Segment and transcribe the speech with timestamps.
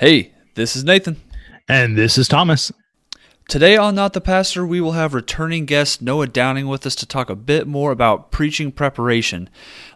[0.00, 1.20] Hey, this is Nathan.
[1.68, 2.72] And this is Thomas.
[3.50, 7.06] Today on Not the Pastor, we will have returning guest Noah Downing with us to
[7.06, 9.50] talk a bit more about preaching preparation.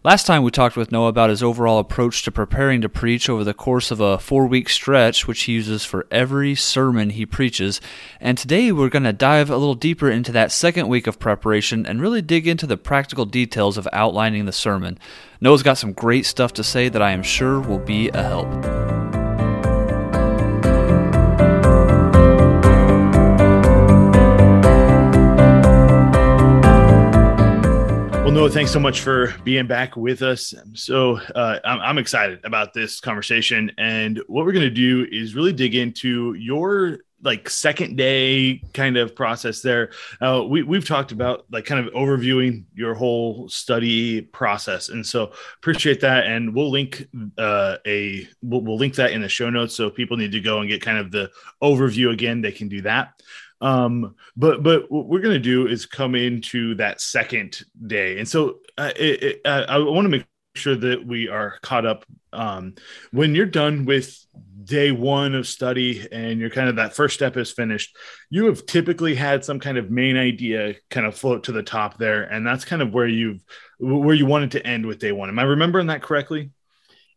[0.04, 3.44] Last time we talked with Noah about his overall approach to preparing to preach over
[3.44, 7.80] the course of a four week stretch, which he uses for every sermon he preaches.
[8.20, 11.86] And today we're going to dive a little deeper into that second week of preparation
[11.86, 14.98] and really dig into the practical details of outlining the sermon.
[15.40, 19.03] Noah's got some great stuff to say that I am sure will be a help.
[28.34, 30.52] Noah, thanks so much for being back with us.
[30.72, 35.36] So uh, I'm, I'm, excited about this conversation, and what we're going to do is
[35.36, 39.92] really dig into your like second day kind of process there.
[40.20, 45.30] Uh, we we've talked about like kind of overviewing your whole study process, and so
[45.58, 46.26] appreciate that.
[46.26, 47.06] And we'll link
[47.38, 50.58] uh, a we'll, we'll link that in the show notes, so people need to go
[50.58, 51.30] and get kind of the
[51.62, 52.40] overview again.
[52.40, 53.14] They can do that.
[53.64, 58.58] Um, but but what we're gonna do is come into that second day, and so
[58.76, 62.04] uh, it, it, uh, I want to make sure that we are caught up.
[62.34, 62.74] Um,
[63.10, 64.22] when you're done with
[64.64, 67.96] day one of study and you're kind of that first step is finished,
[68.28, 71.96] you have typically had some kind of main idea kind of float to the top
[71.96, 73.42] there, and that's kind of where you've
[73.78, 75.30] where you wanted to end with day one.
[75.30, 76.50] Am I remembering that correctly?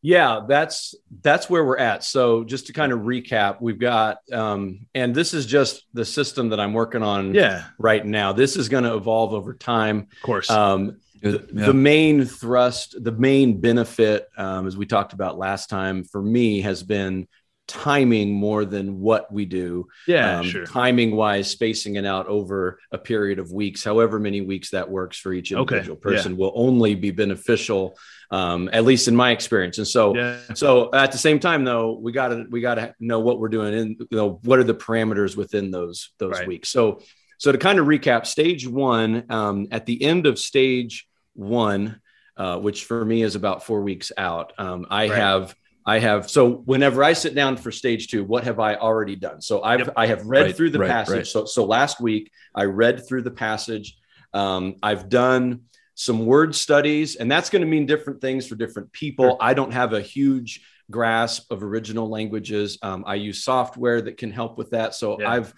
[0.07, 2.01] Yeah, that's that's where we're at.
[2.01, 6.47] So just to kind of recap, we've got um, and this is just the system
[6.49, 7.65] that I'm working on yeah.
[7.77, 8.31] right now.
[8.31, 10.07] This is going to evolve over time.
[10.09, 10.49] Of course.
[10.49, 11.65] Um, the, yeah.
[11.65, 16.61] the, main thrust, the main benefit, um, as we talked about last time, for me
[16.61, 17.27] has been
[17.67, 19.87] timing more than what we do.
[20.07, 20.65] Yeah, um, sure.
[20.65, 25.17] Timing wise, spacing it out over a period of weeks, however many weeks that works
[25.17, 26.01] for each individual okay.
[26.15, 26.39] person, yeah.
[26.39, 27.97] will only be beneficial
[28.31, 29.77] um, at least in my experience.
[29.77, 30.39] And so, yeah.
[30.53, 33.49] so at the same time, though, we got to we got to know what we're
[33.49, 36.47] doing and you know what are the parameters within those those right.
[36.47, 36.69] weeks.
[36.69, 37.01] So,
[37.37, 42.01] so to kind of recap, stage one um, at the end of stage one,
[42.35, 45.17] uh, which for me is about four weeks out, um, I right.
[45.17, 45.55] have.
[45.87, 49.41] I have so whenever I sit down for stage two, what have I already done?
[49.41, 49.93] So I've yep.
[49.95, 51.15] I have read right, through the right, passage.
[51.15, 51.27] Right.
[51.27, 53.97] So so last week I read through the passage.
[54.33, 55.61] Um, I've done
[55.95, 59.29] some word studies, and that's going to mean different things for different people.
[59.29, 59.37] Sure.
[59.39, 60.61] I don't have a huge
[60.91, 62.77] grasp of original languages.
[62.81, 64.93] Um, I use software that can help with that.
[64.93, 65.31] So yeah.
[65.31, 65.53] I've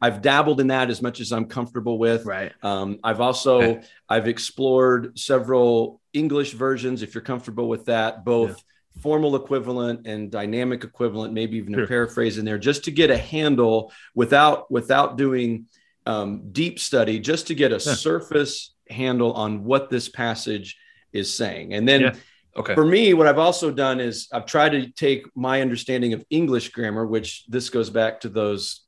[0.00, 2.24] I've dabbled in that as much as I'm comfortable with.
[2.24, 2.52] Right.
[2.62, 3.82] Um, I've also.
[4.08, 7.02] I've explored several English versions.
[7.02, 8.64] If you're comfortable with that, both.
[8.98, 11.84] Yeah formal equivalent and dynamic equivalent maybe even sure.
[11.84, 15.66] a paraphrase in there just to get a handle without without doing
[16.06, 17.94] um, deep study just to get a yeah.
[17.94, 20.76] surface handle on what this passage
[21.12, 21.74] is saying.
[21.74, 22.14] And then yeah.
[22.56, 22.74] okay.
[22.74, 26.70] for me, what I've also done is I've tried to take my understanding of English
[26.70, 28.82] grammar, which this goes back to those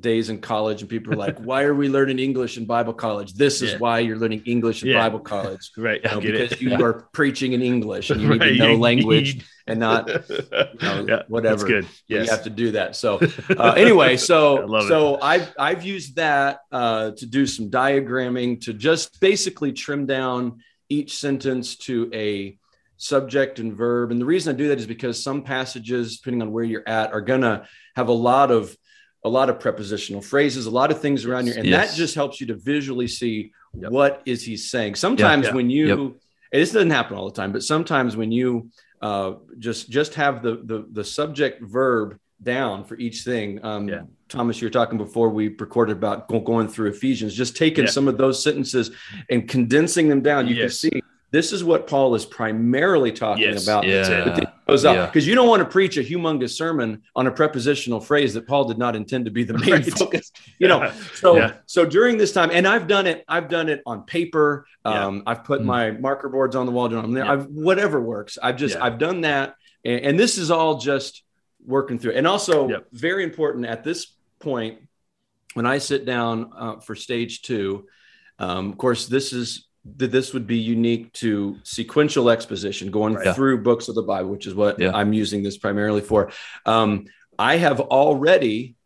[0.00, 3.32] days in college and people are like why are we learning english in bible college
[3.34, 3.78] this is yeah.
[3.78, 4.98] why you're learning english in yeah.
[4.98, 6.60] bible college right you know, because it.
[6.60, 6.80] you yeah.
[6.80, 8.40] are preaching in english and you right.
[8.40, 9.44] need to know you language need...
[9.66, 10.38] and not you
[10.82, 12.26] know, yeah, whatever good yes.
[12.26, 13.18] you have to do that so
[13.56, 15.20] uh, anyway so so it.
[15.22, 21.18] i've i've used that uh, to do some diagramming to just basically trim down each
[21.18, 22.58] sentence to a
[22.98, 26.50] subject and verb and the reason i do that is because some passages depending on
[26.50, 28.74] where you're at are gonna have a lot of
[29.26, 31.90] a lot of prepositional phrases, a lot of things around here, and yes.
[31.90, 33.90] that just helps you to visually see yep.
[33.90, 34.94] what is he saying.
[34.94, 36.14] Sometimes when you, yep.
[36.52, 38.70] this doesn't happen all the time, but sometimes when you
[39.02, 43.62] uh, just just have the, the the subject verb down for each thing.
[43.64, 44.02] Um, yeah.
[44.28, 47.90] Thomas, you were talking before we recorded about going through Ephesians, just taking yeah.
[47.90, 48.90] some of those sentences
[49.28, 50.46] and condensing them down.
[50.46, 50.80] You yes.
[50.80, 53.64] can see this is what Paul is primarily talking yes.
[53.64, 53.84] about.
[53.84, 54.48] Yeah.
[54.64, 55.10] Because yeah.
[55.14, 58.78] you don't want to preach a humongous sermon on a prepositional phrase that Paul did
[58.78, 59.84] not intend to be the main right.
[59.84, 60.30] focus.
[60.58, 61.54] You know, so yeah.
[61.66, 63.24] so during this time, and I've done it.
[63.28, 64.66] I've done it on paper.
[64.84, 66.88] Um, I've put mm my marker boards on the wall.
[66.88, 67.26] Doing there.
[67.26, 68.38] I've whatever works.
[68.40, 71.24] I've just I've done that, and, and, this is all just
[71.64, 72.12] working through.
[72.12, 72.86] And also yep.
[72.92, 74.78] very important at this point
[75.54, 77.88] when I sit down uh, for stage two.
[78.38, 79.65] Um, of course, this is
[79.96, 83.34] that this would be unique to sequential exposition, going right.
[83.34, 84.90] through books of the Bible, which is what yeah.
[84.92, 86.30] I'm using this primarily for.
[86.64, 87.06] Um,
[87.38, 88.76] I have already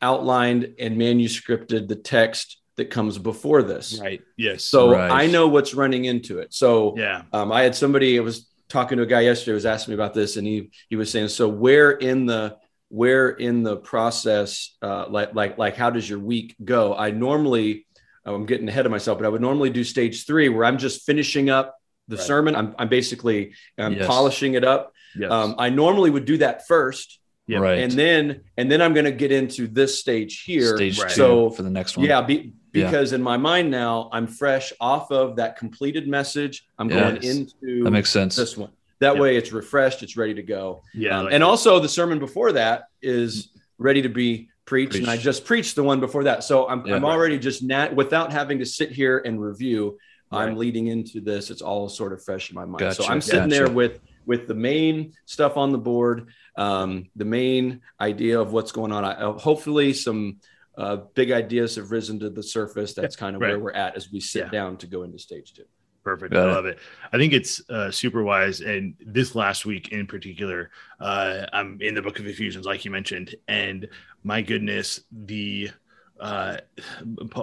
[0.00, 3.98] outlined and manuscripted the text that comes before this.
[4.00, 4.20] Right.
[4.36, 4.64] Yes.
[4.64, 5.10] So right.
[5.10, 6.52] I know what's running into it.
[6.52, 9.92] So yeah, um, I had somebody I was talking to a guy yesterday was asking
[9.92, 12.56] me about this, and he he was saying, so where in the
[12.88, 16.94] where in the process, uh, like like like how does your week go?
[16.94, 17.85] I normally
[18.34, 21.06] I'm getting ahead of myself, but I would normally do stage three where I'm just
[21.06, 21.76] finishing up
[22.08, 22.24] the right.
[22.24, 22.56] sermon.
[22.56, 24.06] I'm, I'm basically I'm yes.
[24.06, 24.92] polishing it up.
[25.16, 25.30] Yes.
[25.30, 27.58] Um, I normally would do that first Yeah.
[27.58, 27.78] Right.
[27.78, 30.76] And then and then I'm going to get into this stage here.
[30.76, 31.10] Stage right.
[31.10, 32.06] so for the next one.
[32.06, 32.20] Yeah.
[32.22, 33.16] Be, because yeah.
[33.16, 36.66] in my mind now I'm fresh off of that completed message.
[36.78, 37.00] I'm yes.
[37.00, 38.36] going into that makes sense.
[38.36, 38.70] This one.
[38.98, 39.22] That yep.
[39.22, 40.02] way it's refreshed.
[40.02, 40.82] It's ready to go.
[40.92, 41.18] Yeah.
[41.18, 41.46] Um, like and that.
[41.46, 45.02] also the sermon before that is ready to be preached, preached.
[45.04, 46.44] and I just preached the one before that.
[46.44, 49.98] So I'm, yeah, I'm already just nat without having to sit here and review.
[50.30, 50.48] Right.
[50.48, 51.50] I'm leading into this.
[51.50, 52.80] It's all sort of fresh in my mind.
[52.80, 53.02] Gotcha.
[53.02, 53.64] So I'm sitting gotcha.
[53.64, 58.72] there with with the main stuff on the board, um, the main idea of what's
[58.72, 59.04] going on.
[59.04, 60.40] I, uh, hopefully, some
[60.76, 62.92] uh, big ideas have risen to the surface.
[62.92, 63.50] That's kind of right.
[63.50, 64.50] where we're at as we sit yeah.
[64.50, 65.64] down to go into stage two.
[66.06, 66.34] Perfect.
[66.34, 66.78] Got I love it.
[67.12, 68.60] I think it's uh, super wise.
[68.60, 70.70] And this last week in particular,
[71.00, 73.34] uh, I'm in the book of Ephesians, like you mentioned.
[73.48, 73.88] And
[74.22, 75.72] my goodness, the
[76.20, 76.58] uh,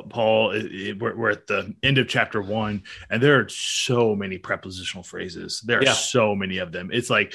[0.08, 4.38] Paul, it, we're, we're, at the end of chapter one, and there are so many
[4.38, 5.60] prepositional phrases.
[5.66, 5.92] There are yeah.
[5.92, 6.90] so many of them.
[6.94, 7.34] It's like,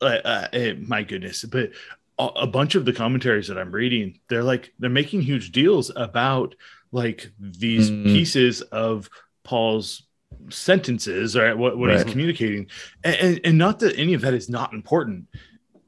[0.00, 1.44] uh, uh, my goodness.
[1.44, 1.70] But
[2.18, 6.56] a bunch of the commentaries that I'm reading, they're like, they're making huge deals about
[6.90, 8.06] like these mm.
[8.06, 9.08] pieces of
[9.44, 10.02] Paul's
[10.50, 11.96] sentences or what, what right.
[11.96, 12.66] he's communicating
[13.02, 15.26] and, and not that any of that is not important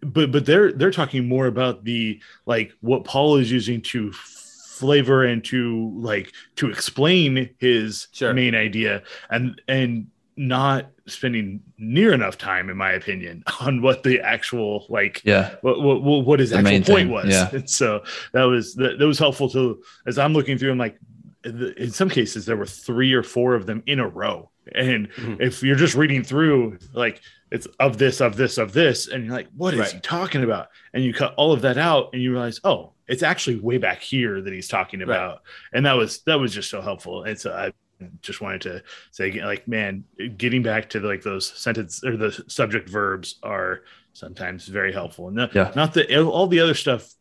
[0.00, 5.24] but but they're they're talking more about the like what paul is using to flavor
[5.24, 8.34] and to like to explain his sure.
[8.34, 10.06] main idea and and
[10.36, 15.80] not spending near enough time in my opinion on what the actual like yeah what
[15.80, 17.10] what, what his the actual point thing.
[17.10, 17.48] was yeah.
[17.52, 18.02] and so
[18.32, 20.98] that was that, that was helpful to as i'm looking through i'm like
[21.46, 25.40] in some cases there were three or four of them in a row and mm-hmm.
[25.40, 27.20] if you're just reading through like
[27.52, 29.92] it's of this of this of this and you're like what is right.
[29.92, 33.22] he talking about and you cut all of that out and you realize oh it's
[33.22, 35.38] actually way back here that he's talking about right.
[35.74, 37.72] and that was that was just so helpful and so i
[38.20, 40.04] just wanted to say like man
[40.36, 43.82] getting back to like those sentence or the subject verbs are
[44.12, 45.72] sometimes very helpful and the, yeah.
[45.76, 47.14] not that all the other stuff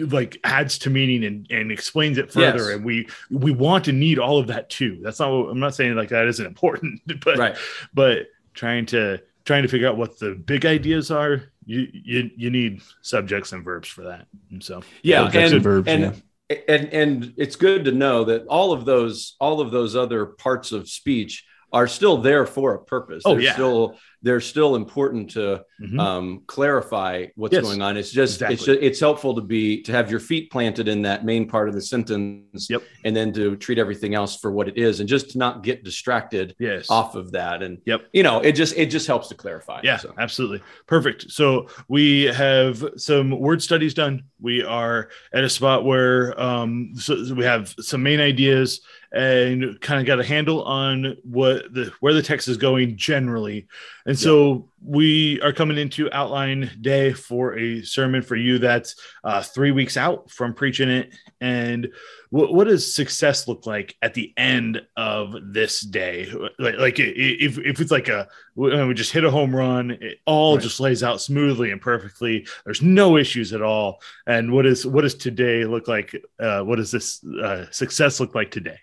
[0.00, 2.68] like adds to meaning and, and explains it further yes.
[2.68, 5.74] and we we want to need all of that too that's not what, i'm not
[5.74, 7.56] saying like that isn't important but right.
[7.94, 12.50] but trying to trying to figure out what the big ideas are you you, you
[12.50, 16.56] need subjects and verbs for that and so yeah and, verbs, and, yeah.
[16.68, 20.72] and and it's good to know that all of those all of those other parts
[20.72, 23.22] of speech are still there for a purpose.
[23.26, 23.52] Oh, they're yeah.
[23.52, 26.00] still they're still important to mm-hmm.
[26.00, 27.96] um, clarify what's yes, going on.
[27.96, 28.54] It's just exactly.
[28.54, 31.68] it's just, it's helpful to be to have your feet planted in that main part
[31.68, 32.82] of the sentence, yep.
[33.04, 35.84] and then to treat everything else for what it is, and just to not get
[35.84, 36.90] distracted yes.
[36.90, 37.62] off of that.
[37.62, 39.80] And yep, you know, it just it just helps to clarify.
[39.84, 40.14] Yeah, so.
[40.18, 41.30] absolutely, perfect.
[41.30, 44.24] So we have some word studies done.
[44.40, 48.80] We are at a spot where um, so we have some main ideas
[49.10, 53.66] and kind of got a handle on what the where the text is going generally.
[54.08, 59.42] And so we are coming into outline day for a sermon for you that's uh,
[59.42, 61.14] three weeks out from preaching it.
[61.42, 61.88] And
[62.30, 66.32] what, what does success look like at the end of this day?
[66.58, 70.54] Like, like if, if it's like a we just hit a home run, it all
[70.54, 70.62] right.
[70.62, 72.46] just lays out smoothly and perfectly.
[72.64, 74.00] There's no issues at all.
[74.26, 76.16] And what is what does today look like?
[76.40, 78.78] Uh, what does this uh, success look like today?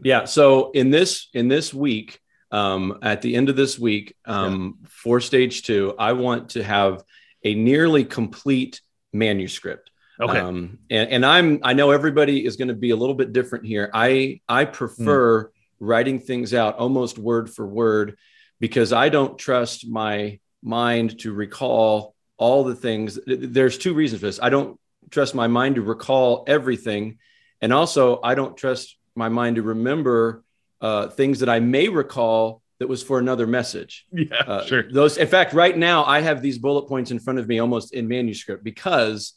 [0.00, 0.26] Yeah.
[0.26, 2.20] So in this in this week,
[2.50, 4.88] um, at the end of this week, um, yeah.
[4.90, 7.02] for stage two, I want to have
[7.44, 8.80] a nearly complete
[9.12, 9.90] manuscript.
[10.20, 10.38] Okay.
[10.38, 13.64] Um, and, and I'm I know everybody is going to be a little bit different
[13.64, 13.90] here.
[13.94, 15.50] I I prefer mm.
[15.80, 18.18] writing things out almost word for word
[18.58, 23.18] because I don't trust my mind to recall all the things.
[23.26, 24.40] There's two reasons for this.
[24.42, 24.78] I don't
[25.10, 27.18] trust my mind to recall everything,
[27.62, 30.44] and also I don't trust my mind to remember
[30.80, 34.06] uh, things that I may recall that was for another message.
[34.12, 34.90] Yeah, uh, sure.
[34.90, 37.94] Those, in fact, right now I have these bullet points in front of me almost
[37.94, 39.34] in manuscript because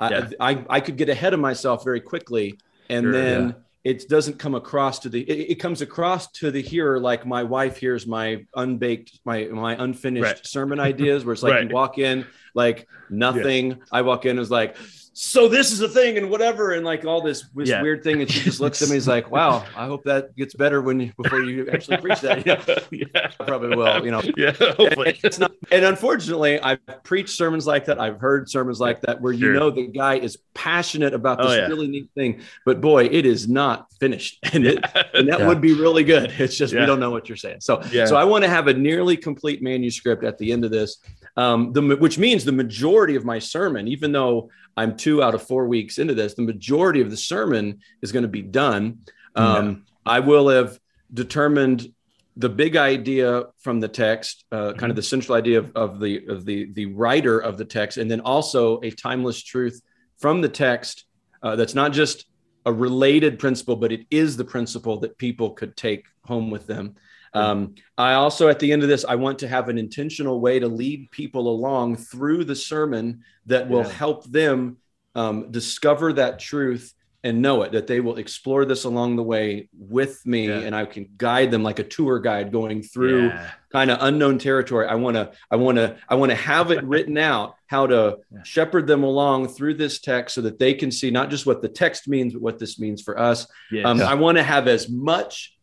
[0.00, 0.28] yeah.
[0.40, 3.48] I, I, I could get ahead of myself very quickly, and sure, then.
[3.48, 3.54] Yeah.
[3.84, 5.22] It doesn't come across to the.
[5.22, 9.80] It, it, comes across to the hearer like my wife hears my unbaked, my my
[9.80, 10.44] unfinished right.
[10.44, 11.68] sermon ideas, where it's like right.
[11.68, 13.80] you walk in like nothing.
[13.92, 14.76] I walk in, is like,
[15.18, 17.80] so this is a thing and whatever and like all this, this yeah.
[17.80, 20.36] weird thing and she just looks at me and is like wow i hope that
[20.36, 23.28] gets better when you before you actually preach that yeah, yeah.
[23.46, 25.08] probably will you know yeah hopefully.
[25.08, 29.18] And, it's not and unfortunately i've preached sermons like that i've heard sermons like that
[29.22, 29.54] where sure.
[29.54, 31.66] you know the guy is passionate about this oh, yeah.
[31.66, 35.72] really neat thing but boy it is not finished and it and that would be
[35.72, 38.50] really good it's just we don't know what you're saying so so i want to
[38.50, 40.98] have a nearly complete manuscript at the end of this
[41.36, 45.42] um, the, which means the majority of my sermon, even though I'm two out of
[45.42, 49.00] four weeks into this, the majority of the sermon is going to be done.
[49.34, 50.12] Um, yeah.
[50.14, 50.78] I will have
[51.12, 51.92] determined
[52.36, 54.78] the big idea from the text, uh, mm-hmm.
[54.78, 57.96] kind of the central idea of, of the of the the writer of the text,
[57.96, 59.80] and then also a timeless truth
[60.18, 61.06] from the text
[61.42, 62.26] uh, that's not just
[62.66, 66.94] a related principle, but it is the principle that people could take home with them.
[67.36, 70.58] Um, I also, at the end of this, I want to have an intentional way
[70.58, 73.92] to lead people along through the sermon that will yeah.
[73.92, 74.78] help them
[75.14, 76.92] um, discover that truth
[77.26, 80.58] and know it that they will explore this along the way with me yeah.
[80.58, 83.50] and i can guide them like a tour guide going through yeah.
[83.72, 86.84] kind of unknown territory i want to i want to i want to have it
[86.92, 91.10] written out how to shepherd them along through this text so that they can see
[91.10, 93.48] not just what the text means but what this means for us
[93.84, 95.55] um, i want to have as much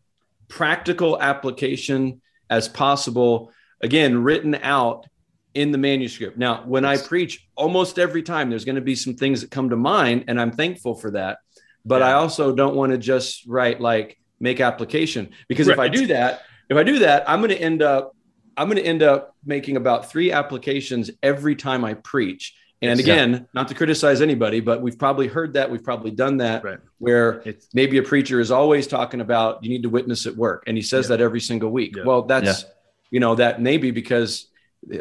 [0.53, 5.07] practical application as possible again written out
[5.55, 6.37] in the manuscript.
[6.37, 9.71] Now, when I preach, almost every time there's going to be some things that come
[9.71, 11.39] to mind, and I'm thankful for that.
[11.83, 12.09] But yeah.
[12.09, 15.73] I also don't want to just write like make application because right.
[15.73, 18.15] if I do that, if I do that, I'm going to end up
[18.55, 22.53] I'm going to end up making about three applications every time I preach.
[22.91, 23.39] And again, yeah.
[23.53, 26.79] not to criticize anybody, but we've probably heard that, we've probably done that, right.
[26.97, 30.63] where it's, maybe a preacher is always talking about you need to witness at work,
[30.67, 31.17] and he says yeah.
[31.17, 31.95] that every single week.
[31.95, 32.03] Yeah.
[32.03, 32.65] Well, that's
[33.09, 34.47] you know that maybe because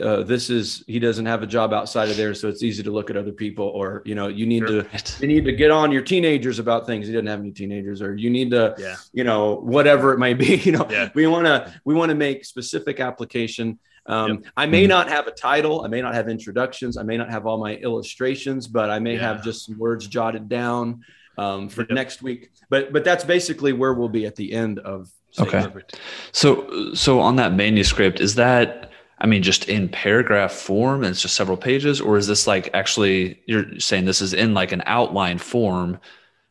[0.00, 2.90] uh, this is he doesn't have a job outside of there so it's easy to
[2.90, 4.84] look at other people or you know you need sure.
[4.84, 8.00] to you need to get on your teenagers about things he doesn't have any teenagers
[8.00, 8.94] or you need to yeah.
[9.12, 12.44] you know whatever it might be you know we want to we want to make
[12.44, 14.42] specific application um, yep.
[14.56, 14.88] i may mm-hmm.
[14.90, 17.76] not have a title i may not have introductions i may not have all my
[17.76, 19.20] illustrations but i may yeah.
[19.20, 21.02] have just some words jotted down
[21.38, 21.90] um, for yep.
[21.90, 25.98] next week but but that's basically where we'll be at the end of okay perfect.
[26.32, 28.92] so so on that manuscript is that
[29.22, 32.70] I mean, just in paragraph form and it's just several pages, or is this like
[32.74, 36.00] actually you're saying this is in like an outline form,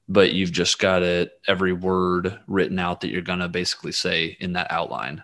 [0.08, 4.53] but you've just got it every word written out that you're gonna basically say in
[4.53, 5.22] that outline?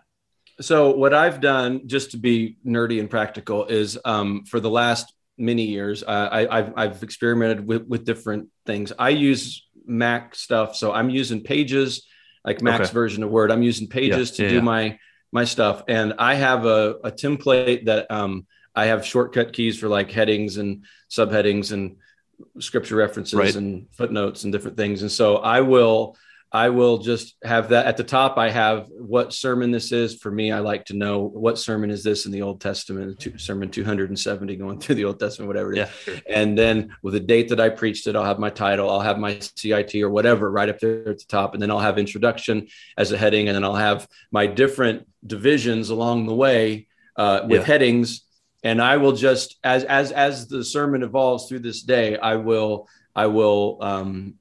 [0.60, 5.14] So what I've done, just to be nerdy and practical, is um, for the last
[5.38, 8.92] many years, uh, I, have I've experimented with, with different things.
[8.98, 12.08] I use Mac stuff, so I'm using Pages,
[12.44, 12.94] like Mac's okay.
[12.94, 13.52] version of Word.
[13.52, 14.62] I'm using Pages yeah, to yeah, do yeah.
[14.62, 15.00] my
[15.32, 15.84] my stuff.
[15.88, 20.58] And I have a, a template that um, I have shortcut keys for like headings
[20.58, 21.98] and subheadings and
[22.60, 23.56] scripture references right.
[23.56, 25.02] and footnotes and different things.
[25.02, 26.16] And so I will
[26.52, 28.38] I will just have that at the top.
[28.38, 30.16] I have what sermon this is.
[30.16, 33.70] For me, I like to know what sermon is this in the Old Testament, sermon
[33.70, 35.90] 270 going through the Old Testament, whatever it is.
[36.08, 36.20] Yeah.
[36.30, 39.20] And then with the date that I preached it, I'll have my title, I'll have
[39.20, 41.54] my CIT or whatever right up there at the top.
[41.54, 43.50] And then I'll have introduction as a heading.
[43.50, 46.88] And then I'll have my different divisions along the way
[47.18, 47.68] uh, with yeah.
[47.68, 48.22] headings.
[48.64, 52.88] And I will just, as, as, as the sermon evolves through this day, I will,
[53.14, 54.36] I will um,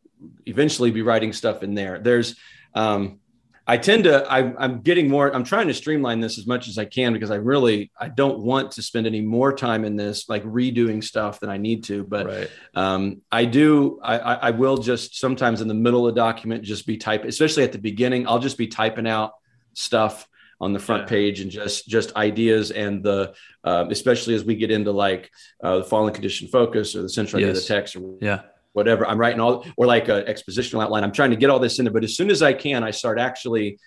[0.46, 1.99] eventually be writing stuff in there.
[1.99, 2.37] There's,
[2.75, 3.20] um,
[3.68, 6.78] I tend to, I, am getting more, I'm trying to streamline this as much as
[6.78, 10.28] I can because I really, I don't want to spend any more time in this,
[10.28, 12.04] like redoing stuff than I need to.
[12.04, 12.50] But right.
[12.75, 16.87] um, I do, I, I will just sometimes in the middle of a document just
[16.87, 19.32] be typing, especially at the beginning, I'll just be typing out
[19.75, 20.28] stuff
[20.61, 21.08] on the front yeah.
[21.08, 25.30] page and just just ideas and the um, especially as we get into like
[25.62, 27.49] uh, the fallen condition focus or the central yes.
[27.49, 28.40] idea of the text or yeah
[28.76, 31.02] whatever I'm writing all or like an expositional outline.
[31.02, 32.90] I'm trying to get all this in there, but as soon as I can, I
[32.90, 33.78] start actually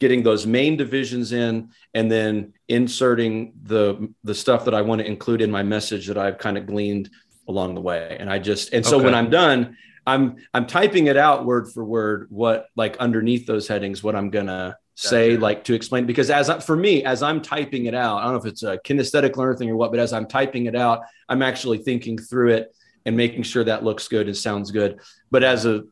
[0.00, 5.06] getting those main divisions in and then inserting the the stuff that I want to
[5.06, 7.08] include in my message that I've kind of gleaned
[7.48, 8.18] along the way.
[8.20, 9.06] And I just and so okay.
[9.06, 13.66] when I'm done, I'm I'm typing it out word for word what like underneath those
[13.66, 15.42] headings what I'm gonna say gotcha.
[15.42, 18.32] like to explain because as I, for me as I'm typing it out, I don't
[18.32, 21.00] know if it's a kinesthetic learner thing or what, but as I'm typing it out,
[21.30, 22.74] I'm actually thinking through it
[23.06, 25.00] and making sure that looks good and sounds good.
[25.30, 25.84] But as a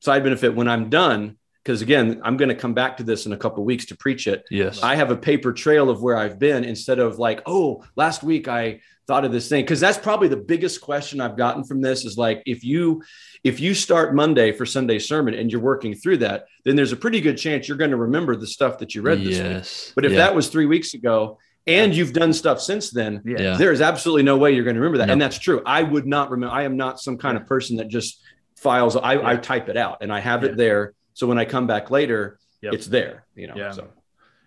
[0.00, 3.32] side benefit, when I'm done, because again, I'm going to come back to this in
[3.32, 4.44] a couple weeks to preach it.
[4.50, 4.82] Yes.
[4.82, 8.48] I have a paper trail of where I've been instead of like, oh, last week
[8.48, 9.66] I thought of this thing.
[9.66, 13.02] Cause that's probably the biggest question I've gotten from this is like, if you,
[13.44, 16.96] if you start Monday for Sunday sermon and you're working through that, then there's a
[16.96, 19.86] pretty good chance you're going to remember the stuff that you read this yes.
[19.88, 19.94] week.
[19.96, 20.18] But if yeah.
[20.18, 23.56] that was three weeks ago and you've done stuff since then, yeah.
[23.56, 25.06] there is absolutely no way you're going to remember that.
[25.06, 25.14] Nope.
[25.14, 25.62] And that's true.
[25.64, 26.54] I would not remember.
[26.54, 28.22] I am not some kind of person that just
[28.56, 28.96] files.
[28.96, 29.28] I, yeah.
[29.28, 30.94] I type it out and I have it there.
[31.14, 32.72] So when I come back later, yep.
[32.72, 33.26] it's there.
[33.34, 33.54] You know.
[33.56, 33.72] Yeah.
[33.72, 33.88] So,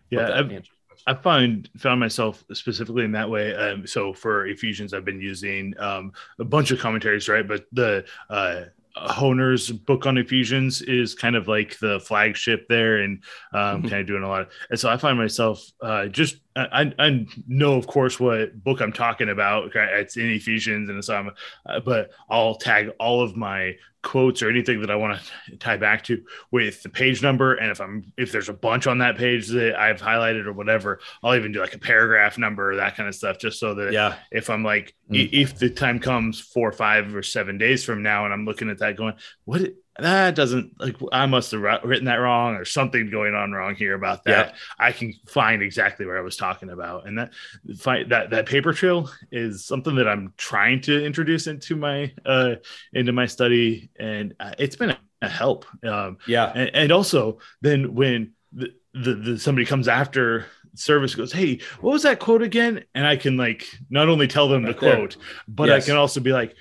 [0.09, 0.59] yeah.
[1.05, 3.53] I find found myself specifically in that way.
[3.53, 7.45] Um, so for Ephesians, I've been using um, a bunch of commentaries, right?
[7.45, 8.65] But the uh,
[8.95, 13.89] Hoehner's book on Ephesians is kind of like the flagship there, and um, mm-hmm.
[13.89, 14.41] kind of doing a lot.
[14.43, 18.81] Of, and so I find myself uh, just I, I know, of course, what book
[18.81, 19.71] I'm talking about.
[19.75, 21.31] It's in Ephesians, and so I'm,
[21.65, 25.77] uh, but I'll tag all of my quotes or anything that I want to tie
[25.77, 27.55] back to with the page number.
[27.55, 30.99] And if I'm if there's a bunch on that page that I've highlighted or whatever,
[31.23, 33.93] I'll even do like a paragraph number, or that kind of stuff, just so that
[33.93, 35.29] yeah, if I'm like mm.
[35.31, 38.79] if the time comes four, five, or seven days from now, and I'm looking at
[38.79, 39.61] that going, what
[39.99, 43.93] that doesn't like I must have written that wrong or something going on wrong here
[43.93, 44.49] about that.
[44.49, 44.55] Yeah.
[44.79, 47.33] I can find exactly where I was talking about, and that
[47.77, 52.55] find that that paper trail is something that I'm trying to introduce into my uh
[52.93, 55.65] into my study, and uh, it's been a, a help.
[55.83, 61.31] Um, yeah, and, and also then when the, the, the somebody comes after service goes,
[61.31, 62.83] Hey, what was that quote again?
[62.95, 64.95] And I can like not only tell them right the there.
[64.95, 65.83] quote, but yes.
[65.83, 66.55] I can also be like,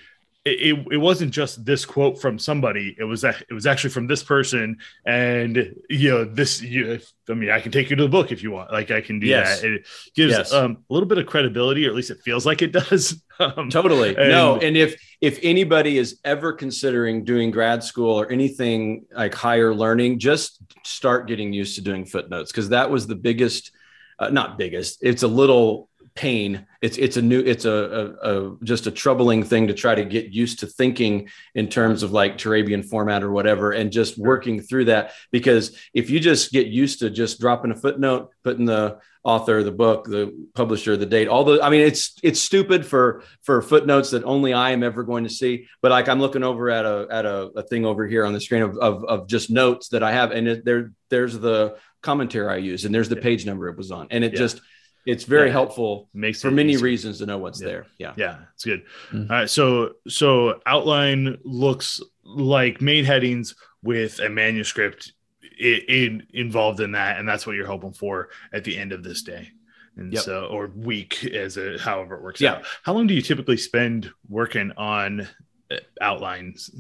[0.45, 2.97] it, it wasn't just this quote from somebody.
[2.99, 4.79] It was it was actually from this person.
[5.07, 8.43] And you know this you i mean i can take you to the book if
[8.43, 8.73] you want.
[8.73, 9.61] Like i can do yes.
[9.61, 9.73] that.
[9.73, 10.53] It gives yes.
[10.53, 13.23] um, a little bit of credibility or at least it feels like it does.
[13.41, 14.11] Um, totally.
[14.11, 19.35] and, no and if if anybody is ever considering doing grad school or anything like
[19.35, 23.73] higher learning just start getting used to doing footnotes because that was the biggest
[24.19, 26.67] uh, not biggest it's a little pain.
[26.81, 30.05] It's it's a new it's a, a, a, just a troubling thing to try to
[30.05, 34.61] get used to thinking in terms of like Turabian format or whatever and just working
[34.61, 35.13] through that.
[35.31, 39.65] Because if you just get used to just dropping a footnote putting the author of
[39.65, 43.63] the book the publisher the date all the i mean it's it's stupid for for
[43.63, 45.67] footnotes that only i am ever going to see.
[45.81, 48.41] But like i'm looking over at a at a, a thing over here on the
[48.41, 52.53] screen of, of, of just notes that i have and it, there there's the commentary
[52.53, 54.09] i use and there's the page number it was on.
[54.11, 54.39] And it yeah.
[54.39, 54.61] just
[55.05, 56.85] it's very yeah, helpful makes for many easier.
[56.85, 57.67] reasons to know what's yeah.
[57.67, 57.87] there.
[57.99, 58.13] Yeah.
[58.17, 58.39] Yeah.
[58.55, 58.85] It's good.
[59.11, 59.33] Mm-hmm.
[59.33, 59.51] All right.
[59.51, 65.13] So, so outline looks like main headings with a manuscript
[65.59, 67.19] in, in, involved in that.
[67.19, 69.51] And that's what you're hoping for at the end of this day.
[69.97, 70.23] And yep.
[70.23, 72.55] so, or week as a, however it works yeah.
[72.55, 72.65] out.
[72.83, 75.29] How long do you typically spend working on
[75.71, 76.71] uh, outlines?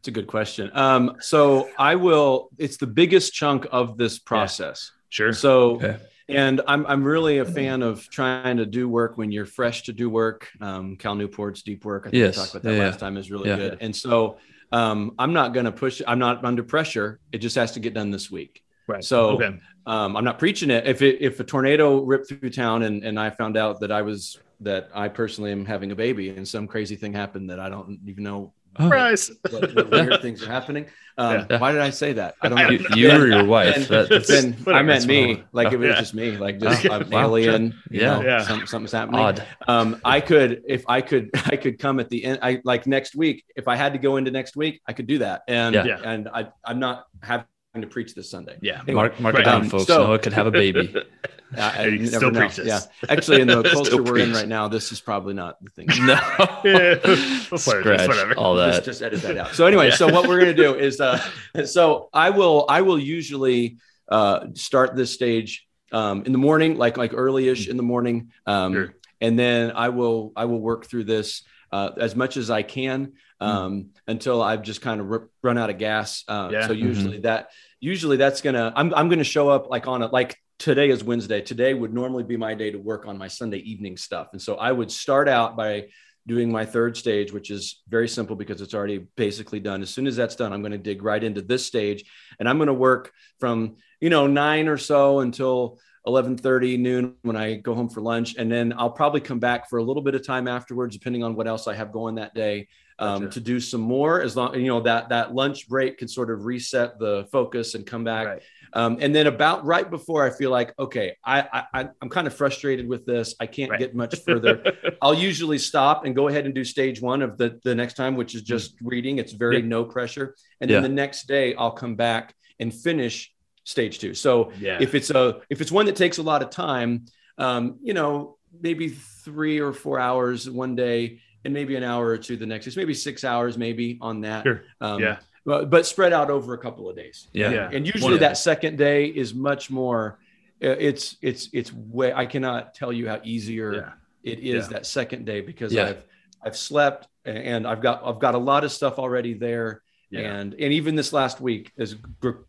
[0.00, 0.70] It's a good question.
[0.74, 4.90] Um, so I will, it's the biggest chunk of this process.
[4.92, 4.96] Yeah.
[5.10, 5.32] Sure.
[5.32, 5.96] So, okay
[6.30, 9.92] and I'm I'm really a fan of trying to do work when you're fresh to
[9.92, 10.48] do work.
[10.60, 12.36] Um, Cal Newport's deep work, I think yes.
[12.36, 13.56] we talked about that yeah, last time, is really yeah.
[13.56, 13.78] good.
[13.80, 14.38] And so
[14.72, 16.00] um, I'm not going to push.
[16.06, 17.20] I'm not under pressure.
[17.32, 18.62] It just has to get done this week.
[18.86, 19.04] Right.
[19.04, 19.58] So okay.
[19.86, 20.86] um, I'm not preaching it.
[20.86, 24.02] If it, if a tornado ripped through town and and I found out that I
[24.02, 27.68] was that I personally am having a baby and some crazy thing happened that I
[27.68, 29.30] don't even know Surprise!
[29.50, 30.86] What, what weird things are happening.
[31.18, 31.58] Um, yeah.
[31.58, 32.36] Why did I say that?
[32.40, 32.70] I don't know.
[32.70, 33.76] You, you or your wife?
[33.76, 35.42] And, that, then I meant me.
[35.52, 35.98] Like it was yeah.
[35.98, 36.36] just me.
[36.36, 37.24] Like just oh, I'm wow.
[37.24, 37.78] alien.
[37.90, 38.42] Yeah, know, yeah.
[38.42, 39.20] Some, something's happening.
[39.20, 39.46] Odd.
[39.68, 42.38] Um, I could if I could I could come at the end.
[42.42, 43.44] I like next week.
[43.56, 45.42] If I had to go into next week, I could do that.
[45.48, 46.00] And yeah.
[46.02, 47.46] and I I'm not having
[47.78, 48.58] to preach this Sunday.
[48.60, 49.42] Yeah, anyway, mark mark right.
[49.42, 49.86] it down, folks.
[49.86, 50.94] So, Noah could have a baby.
[51.56, 52.48] I you still know.
[52.64, 55.86] Yeah, actually, in the culture we're in right now, this is probably not the thing.
[56.04, 56.14] No,
[56.64, 57.56] yeah.
[57.56, 58.34] Scratch whatever.
[58.34, 58.74] all that.
[58.74, 59.54] Just, just, edit that out.
[59.54, 59.94] So anyway, yeah.
[59.94, 61.20] so what we're gonna do is, uh,
[61.64, 63.78] so I will, I will usually
[64.08, 68.72] uh, start this stage um, in the morning, like like early-ish in the morning, um,
[68.72, 68.94] sure.
[69.20, 73.14] and then I will, I will work through this uh, as much as I can.
[73.40, 73.88] Um, mm.
[74.06, 76.24] until I've just kind of r- run out of gas.
[76.28, 76.66] Uh, yeah.
[76.66, 77.22] So usually mm-hmm.
[77.22, 77.50] that,
[77.80, 81.40] usually that's gonna, I'm, I'm gonna show up like on a like today is Wednesday.
[81.40, 84.28] Today would normally be my day to work on my Sunday evening stuff.
[84.32, 85.86] And so I would start out by
[86.26, 89.80] doing my third stage, which is very simple because it's already basically done.
[89.82, 92.04] As soon as that's done, I'm going to dig right into this stage
[92.38, 97.36] and I'm going to work from, you know, nine or so until 11:30 noon when
[97.36, 100.14] I go home for lunch and then I'll probably come back for a little bit
[100.14, 102.68] of time afterwards depending on what else I have going that day
[103.00, 103.32] um, gotcha.
[103.32, 106.44] to do some more as long you know that that lunch break can sort of
[106.44, 108.42] reset the focus and come back right.
[108.72, 112.34] Um, and then about right before I feel like, okay, I, I I'm kind of
[112.34, 113.34] frustrated with this.
[113.40, 113.80] I can't right.
[113.80, 114.62] get much further.
[115.02, 118.16] I'll usually stop and go ahead and do stage one of the the next time,
[118.16, 118.80] which is just mm.
[118.82, 119.18] reading.
[119.18, 119.66] It's very yeah.
[119.66, 120.36] no pressure.
[120.60, 120.88] And then yeah.
[120.88, 123.32] the next day I'll come back and finish
[123.64, 124.14] stage two.
[124.14, 124.78] So yeah.
[124.80, 127.06] if it's a if it's one that takes a lot of time,
[127.38, 132.18] um, you know, maybe three or four hours one day and maybe an hour or
[132.18, 132.66] two the next.
[132.66, 134.44] It's maybe six hours maybe on that.
[134.44, 134.62] Sure.
[134.80, 137.28] Um, yeah but, but spread out over a couple of days.
[137.32, 137.50] Yeah.
[137.50, 137.70] yeah.
[137.72, 140.18] And usually that second day is much more,
[140.62, 144.32] uh, it's, it's, it's way, I cannot tell you how easier yeah.
[144.32, 144.74] it is yeah.
[144.74, 146.04] that second day because I've,
[146.42, 149.82] I've slept and I've got, I've got a lot of stuff already there.
[150.12, 151.96] And, and even this last week is a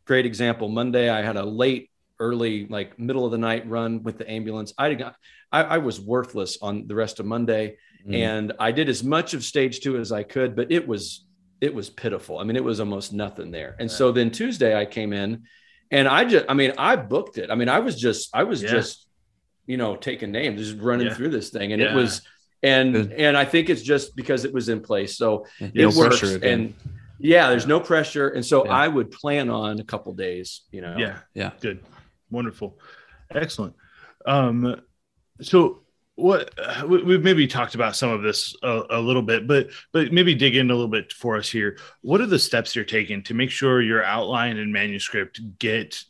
[0.05, 0.67] great example.
[0.67, 4.73] Monday, I had a late, early, like middle of the night run with the ambulance.
[4.77, 5.15] I got,
[5.51, 7.77] I, I was worthless on the rest of Monday.
[8.07, 8.15] Mm.
[8.15, 11.25] And I did as much of stage two as I could, but it was
[11.61, 12.39] it was pitiful.
[12.39, 13.75] I mean, it was almost nothing there.
[13.79, 13.91] And right.
[13.91, 15.43] so then Tuesday I came in
[15.91, 17.51] and I just, I mean, I booked it.
[17.51, 18.71] I mean, I was just, I was yeah.
[18.71, 19.07] just,
[19.67, 21.13] you know, taking names, just running yeah.
[21.13, 21.71] through this thing.
[21.71, 21.91] And yeah.
[21.91, 22.23] it was,
[22.63, 23.11] and, Good.
[23.13, 25.17] and I think it's just because it was in place.
[25.17, 26.23] So it works.
[26.23, 26.73] And
[27.19, 28.29] yeah, there's no pressure.
[28.29, 30.95] And so I would plan on a couple days, you know?
[30.97, 31.19] Yeah.
[31.35, 31.51] Yeah.
[31.61, 31.83] Good.
[32.31, 32.79] Wonderful.
[33.29, 33.75] Excellent.
[34.25, 34.81] Um,
[35.41, 35.81] so
[36.15, 36.53] what
[36.87, 40.55] we've maybe talked about some of this a, a, little bit but but maybe dig
[40.55, 43.49] in a little bit for us here what are the steps you're taking to make
[43.49, 46.03] sure your outline and manuscript get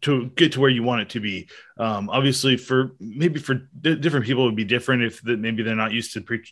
[0.00, 1.48] to get to where you want it to be
[1.78, 5.62] um, obviously for maybe for d- different people it would be different if the, maybe
[5.62, 6.44] they're not used to pre-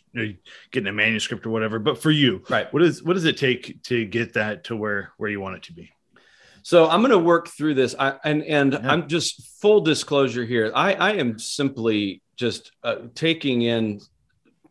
[0.71, 3.81] getting a manuscript or whatever but for you right what is what does it take
[3.83, 5.91] to get that to where where you want it to be
[6.63, 7.95] so I'm going to work through this.
[7.97, 8.91] I, and and yeah.
[8.91, 10.69] I'm just full disclosure here.
[10.75, 13.99] I, I am simply just uh, taking in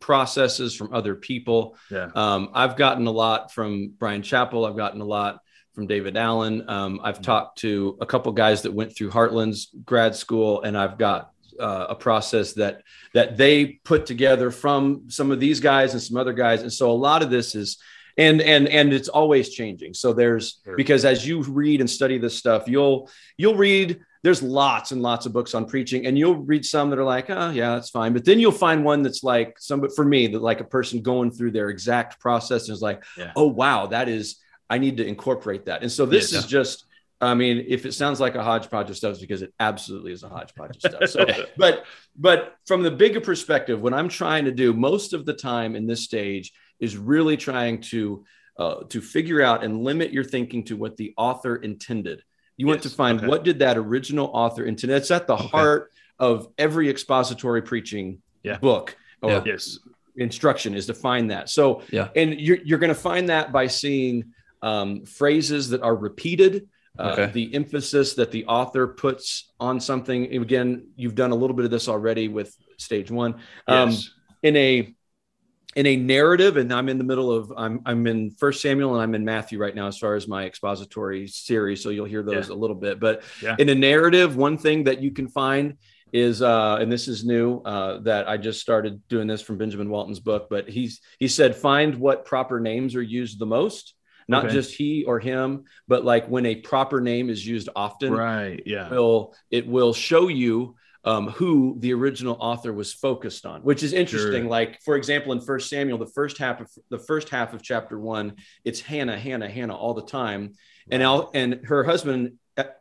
[0.01, 1.77] processes from other people.
[1.91, 2.11] Yeah.
[2.15, 4.69] Um, I've gotten a lot from Brian Chapell.
[4.69, 5.41] I've gotten a lot
[5.75, 6.69] from David Allen.
[6.69, 7.25] Um, I've mm-hmm.
[7.25, 11.87] talked to a couple guys that went through Heartland's grad school, and I've got uh,
[11.91, 12.83] a process that
[13.15, 16.63] that they put together from some of these guys and some other guys.
[16.63, 17.79] And so a lot of this is
[18.17, 22.37] and and and it's always changing so there's because as you read and study this
[22.37, 26.65] stuff you'll you'll read there's lots and lots of books on preaching and you'll read
[26.65, 29.57] some that are like oh yeah that's fine but then you'll find one that's like
[29.57, 33.05] some for me that like a person going through their exact process and is like
[33.17, 33.31] yeah.
[33.37, 36.87] oh wow that is i need to incorporate that and so this yeah, is just
[37.19, 40.23] I mean, if it sounds like a hodgepodge of stuff, it's because it absolutely is
[40.23, 41.09] a hodgepodge of stuff.
[41.09, 41.25] So,
[41.57, 45.77] but but from the bigger perspective, what I'm trying to do most of the time
[45.77, 48.27] in this stage is really trying to
[48.59, 52.23] uh, to figure out and limit your thinking to what the author intended.
[52.57, 52.73] You yes.
[52.73, 53.27] want to find okay.
[53.27, 54.93] what did that original author intend.
[54.93, 55.47] It's at the okay.
[55.49, 58.59] heart of every expository preaching yeah.
[58.59, 59.43] book or yeah.
[59.45, 59.79] yes.
[60.17, 61.51] instruction is to find that.
[61.51, 62.09] So, yeah.
[62.17, 66.69] and you're, you're going to find that by seeing um, phrases that are repeated.
[66.99, 67.33] Uh, okay.
[67.33, 70.35] the emphasis that the author puts on something.
[70.35, 73.35] Again, you've done a little bit of this already with stage one.
[73.67, 74.11] Um, yes.
[74.43, 74.96] In a
[75.77, 79.03] in a narrative and i'm in the middle of i'm i'm in first samuel and
[79.03, 82.49] i'm in matthew right now as far as my expository series so you'll hear those
[82.49, 82.55] yeah.
[82.55, 83.55] a little bit but yeah.
[83.59, 85.77] in a narrative one thing that you can find
[86.13, 89.91] is uh and this is new uh that i just started doing this from benjamin
[89.91, 93.95] walton's book but he's he said find what proper names are used the most
[94.29, 94.55] not okay.
[94.55, 98.89] just he or him but like when a proper name is used often right yeah
[98.89, 100.75] will it will show you
[101.07, 104.43] um, who the original author was focused on, which is interesting.
[104.43, 104.51] Sure.
[104.51, 107.99] Like, for example, in First Samuel, the first half of the first half of chapter
[107.99, 110.55] one, it's Hannah, Hannah, Hannah all the time,
[110.91, 112.33] and El, and her husband,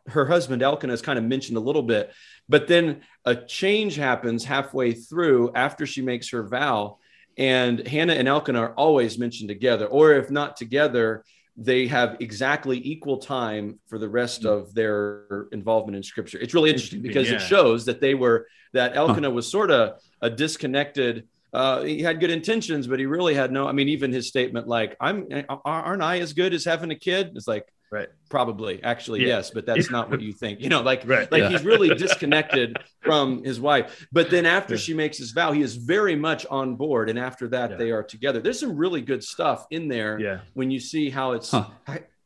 [0.08, 2.12] her husband Elkanah is kind of mentioned a little bit,
[2.48, 6.98] but then a change happens halfway through after she makes her vow,
[7.38, 11.24] and Hannah and Elkanah are always mentioned together, or if not together,
[11.56, 14.50] they have exactly equal time for the rest mm.
[14.50, 16.38] of their involvement in scripture.
[16.38, 17.36] It's really interesting because yeah.
[17.36, 19.34] it shows that they were that Elkanah huh.
[19.34, 21.26] was sort of a disconnected.
[21.52, 23.66] Uh, he had good intentions, but he really had no.
[23.66, 25.26] I mean, even his statement, like, "I'm
[25.64, 28.08] aren't I as good as having a kid?" It's like, Right.
[28.28, 29.28] Probably, actually, yeah.
[29.28, 30.60] yes, but that's not what you think.
[30.60, 31.30] You know, like, right.
[31.30, 31.50] like yeah.
[31.50, 34.06] he's really disconnected from his wife.
[34.10, 34.80] But then after yeah.
[34.80, 37.08] she makes his vow, he is very much on board.
[37.08, 38.40] And after that, they are together.
[38.40, 40.18] There's some really good stuff in there.
[40.18, 40.40] Yeah.
[40.54, 41.68] When you see how it's huh.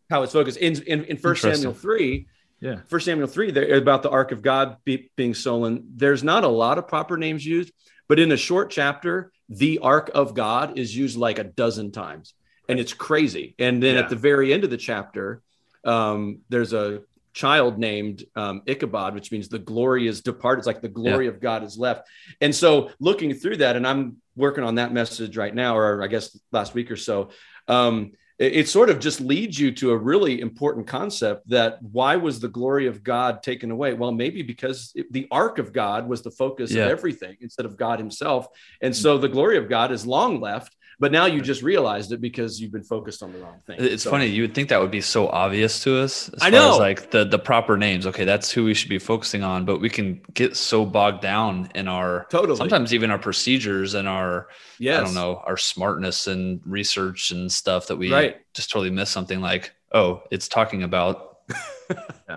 [0.08, 2.26] how it's focused in in, in First Samuel three.
[2.60, 2.80] Yeah.
[2.88, 5.92] First Samuel three, there about the Ark of God be, being stolen.
[5.96, 7.72] There's not a lot of proper names used,
[8.06, 12.34] but in a short chapter, the Ark of God is used like a dozen times
[12.70, 13.54] and it's crazy.
[13.58, 15.42] And then at the very end of the chapter,
[15.84, 20.60] um, there's a child named um, Ichabod, which means the glory is departed.
[20.60, 21.32] It's like the glory yeah.
[21.32, 22.08] of God is left.
[22.40, 26.06] And so looking through that, and I'm working on that message right now, or I
[26.06, 27.30] guess last week or so.
[27.68, 32.16] Um, it, it sort of just leads you to a really important concept that why
[32.16, 33.92] was the glory of God taken away?
[33.92, 36.84] Well, maybe because it, the ark of God was the focus yeah.
[36.84, 38.48] of everything instead of God himself.
[38.80, 42.20] And so the glory of God is long left but now you just realized it
[42.20, 43.76] because you've been focused on the wrong thing.
[43.80, 44.26] It's so, funny.
[44.26, 46.28] You would think that would be so obvious to us.
[46.28, 46.74] As I know.
[46.74, 48.06] As like the, the proper names.
[48.06, 48.26] Okay.
[48.26, 51.88] That's who we should be focusing on, but we can get so bogged down in
[51.88, 52.56] our, totally.
[52.56, 55.00] sometimes even our procedures and our, yes.
[55.00, 58.36] I don't know, our smartness and research and stuff that we right.
[58.52, 61.38] just totally miss something like, oh, it's talking about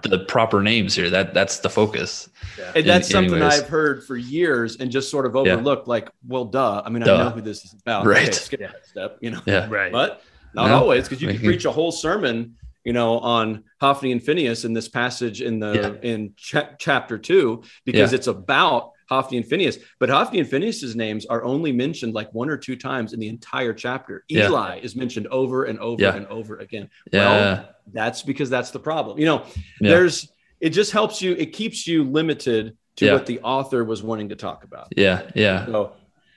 [0.04, 1.10] the proper names here.
[1.10, 2.30] That that's the focus.
[2.58, 2.72] Yeah.
[2.76, 3.62] And that's in, something anyways.
[3.62, 5.88] I've heard for years and just sort of overlooked.
[5.88, 5.92] Yeah.
[5.92, 6.82] Like, well, duh.
[6.86, 7.16] I mean, duh.
[7.16, 8.06] I know who this is about.
[8.06, 8.24] Right.
[8.24, 8.68] Okay, skip yeah.
[8.68, 9.18] that step.
[9.22, 9.42] You know.
[9.46, 9.70] Yeah.
[9.70, 9.92] Right.
[9.92, 10.22] But
[10.54, 10.78] not no.
[10.78, 14.74] always, because you can preach a whole sermon, you know, on Hophni and Phinehas in
[14.74, 19.78] this passage in the in ch- chapter two, because it's about Hophni and Phinehas.
[20.00, 23.28] But Hophni and Phinehas's names are only mentioned like one or two times in the
[23.28, 24.24] entire chapter.
[24.32, 26.90] Eli is mentioned over and over and over again.
[27.12, 29.20] Well, that's because that's the problem.
[29.20, 29.46] You know,
[29.80, 29.90] yeah.
[29.90, 30.32] there's
[30.64, 33.14] it just helps you, it keeps you limited to yeah.
[33.14, 34.88] what the author was wanting to talk about.
[34.96, 35.66] Yeah, yeah.
[35.66, 35.92] So,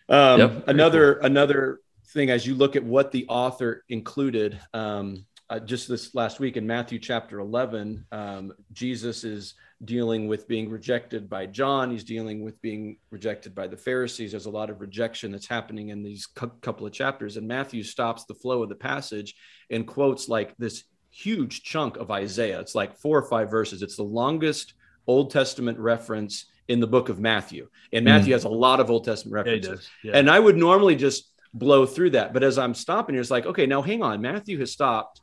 [0.09, 0.69] um, yep.
[0.69, 1.27] another cool.
[1.27, 6.41] another thing as you look at what the author included, um, uh, just this last
[6.41, 11.91] week in Matthew chapter 11, um, Jesus is dealing with being rejected by John.
[11.91, 14.31] He's dealing with being rejected by the Pharisees.
[14.31, 17.37] There's a lot of rejection that's happening in these cu- couple of chapters.
[17.37, 19.35] And Matthew stops the flow of the passage
[19.71, 22.61] and quotes like this huge chunk of Isaiah.
[22.61, 23.83] It's like four or five verses.
[23.83, 24.75] It's the longest
[25.07, 27.69] Old Testament reference in the book of Matthew.
[27.93, 28.37] And Matthew mm.
[28.37, 29.89] has a lot of Old Testament references.
[30.03, 30.19] Yeah, yeah.
[30.19, 32.33] And I would normally just blow through that.
[32.33, 34.21] But as I'm stopping here, it's like, okay, now hang on.
[34.21, 35.21] Matthew has stopped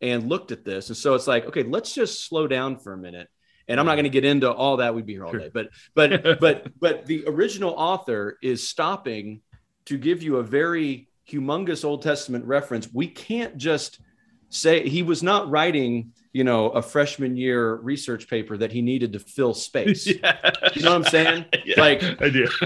[0.00, 0.88] and looked at this.
[0.88, 3.28] And so it's like, okay, let's just slow down for a minute.
[3.68, 4.94] And I'm not going to get into all that.
[4.94, 5.50] We'd be here all day.
[5.52, 9.40] But but but but the original author is stopping
[9.86, 12.88] to give you a very humongous Old Testament reference.
[12.92, 14.00] We can't just
[14.48, 19.12] say he was not writing you know, a freshman year research paper that he needed
[19.12, 20.10] to fill space.
[20.22, 20.50] Yeah.
[20.74, 21.44] You know what I'm saying?
[21.64, 22.02] yeah, like.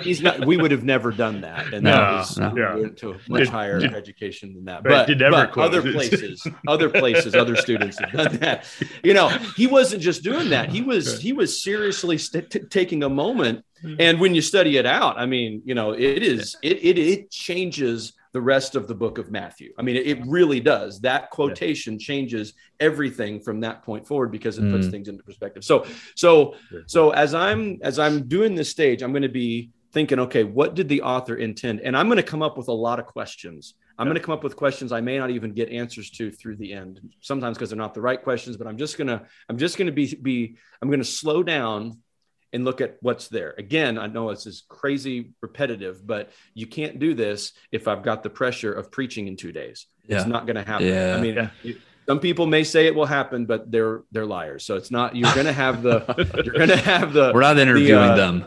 [0.02, 0.44] He's not.
[0.44, 2.50] We would have never done that, and no, that was no.
[2.50, 4.82] we went to a much did, higher did, education than that.
[4.82, 8.64] But, but other places, other places, other students have done that.
[9.02, 10.70] You know, he wasn't just doing that.
[10.70, 13.64] He was he was seriously st- t- taking a moment.
[13.80, 13.94] Hmm.
[13.98, 17.30] And when you study it out, I mean, you know, it is it it it
[17.30, 19.72] changes the rest of the book of Matthew.
[19.78, 21.00] I mean, it, really does.
[21.00, 22.04] That quotation yeah.
[22.04, 24.72] changes everything from that point forward because it mm.
[24.72, 25.64] puts things into perspective.
[25.64, 26.54] So, so,
[26.86, 30.74] so as I'm as I'm doing this stage, I'm going to be thinking, okay, what
[30.74, 31.80] did the author intend?
[31.80, 33.72] And I'm going to come up with a lot of questions.
[33.98, 34.10] I'm yeah.
[34.10, 36.74] going to come up with questions I may not even get answers to through the
[36.74, 37.00] end.
[37.22, 39.92] Sometimes because they're not the right questions, but I'm just gonna I'm just going to
[39.92, 42.02] be be I'm going to slow down
[42.52, 43.54] and look at what's there.
[43.58, 48.22] Again, I know this is crazy repetitive, but you can't do this if I've got
[48.22, 49.86] the pressure of preaching in two days.
[50.06, 50.18] Yeah.
[50.18, 50.86] It's not going to happen.
[50.86, 51.16] Yeah.
[51.16, 51.74] I mean, yeah.
[52.06, 54.64] some people may say it will happen, but they're they're liars.
[54.64, 55.16] So it's not.
[55.16, 56.04] You're going to have the.
[56.44, 57.32] you're going to have the.
[57.34, 58.44] We're not interviewing the, uh, them.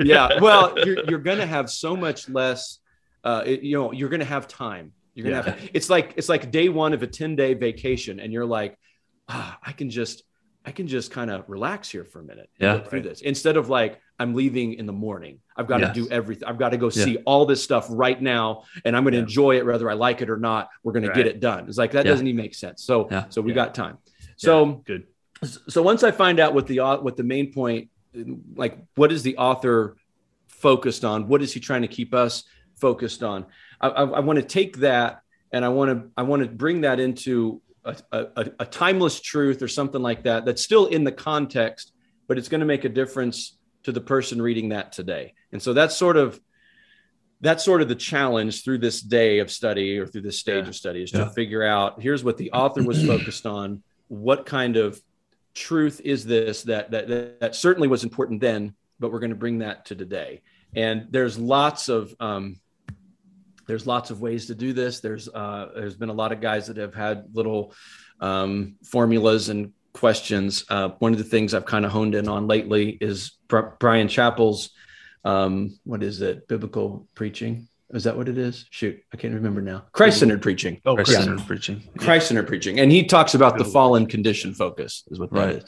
[0.04, 0.40] yeah.
[0.40, 2.78] Well, you're you're going to have so much less.
[3.24, 4.92] Uh, it, you know, you're going to have time.
[5.14, 5.70] You're going to have.
[5.72, 8.78] It's like it's like day one of a ten day vacation, and you're like,
[9.28, 10.22] ah, I can just
[10.64, 13.08] I can just kind of relax here for a minute yeah, look through right.
[13.08, 15.38] this instead of like I'm leaving in the morning.
[15.56, 15.94] I've got yes.
[15.94, 16.48] to do everything.
[16.48, 17.04] I've got to go yeah.
[17.04, 19.22] see all this stuff right now, and I'm going to yeah.
[19.22, 20.70] enjoy it whether I like it or not.
[20.82, 21.14] We're going right.
[21.14, 21.68] to get it done.
[21.68, 22.82] It's like that doesn't even make sense.
[22.82, 23.98] So so we got time.
[24.36, 25.06] So good.
[25.44, 27.90] So once I find out what the what the main point,
[28.54, 29.96] like what is the author
[30.48, 31.28] focused on?
[31.28, 32.44] What is he trying to keep us
[32.76, 33.46] focused on?
[33.80, 36.82] I, I, I want to take that and I want to I want to bring
[36.82, 37.62] that into
[38.12, 41.92] a, a, a timeless truth or something like that that's still in the context,
[42.26, 45.34] but it's going to make a difference to the person reading that today.
[45.52, 46.40] And so that's sort of
[47.40, 50.68] that's sort of the challenge through this day of study or through this stage yeah.
[50.68, 51.24] of study is yeah.
[51.24, 55.00] to figure out here's what the author was focused on what kind of
[55.54, 59.58] truth is this that, that that certainly was important then but we're going to bring
[59.58, 60.42] that to today
[60.74, 62.60] and there's lots of um,
[63.68, 65.00] there's lots of ways to do this.
[65.00, 67.74] There's uh, there's been a lot of guys that have had little
[68.18, 70.64] um, formulas and questions.
[70.68, 73.32] Uh, one of the things I've kind of honed in on lately is
[73.78, 74.70] Brian Chapell's
[75.24, 76.48] um, what is it?
[76.48, 77.68] Biblical preaching.
[77.90, 78.66] Is that what it is?
[78.70, 79.84] Shoot, I can't remember now.
[79.92, 80.80] Christ-centered preaching.
[80.84, 81.82] Oh, Christ-centered preaching.
[81.98, 85.56] Christ-centered preaching, and he talks about the fallen condition focus is what that right.
[85.56, 85.64] is.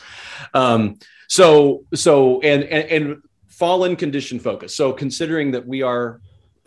[0.53, 4.77] Um, so, so, and, and and fallen condition focus.
[4.77, 6.21] So, considering that we are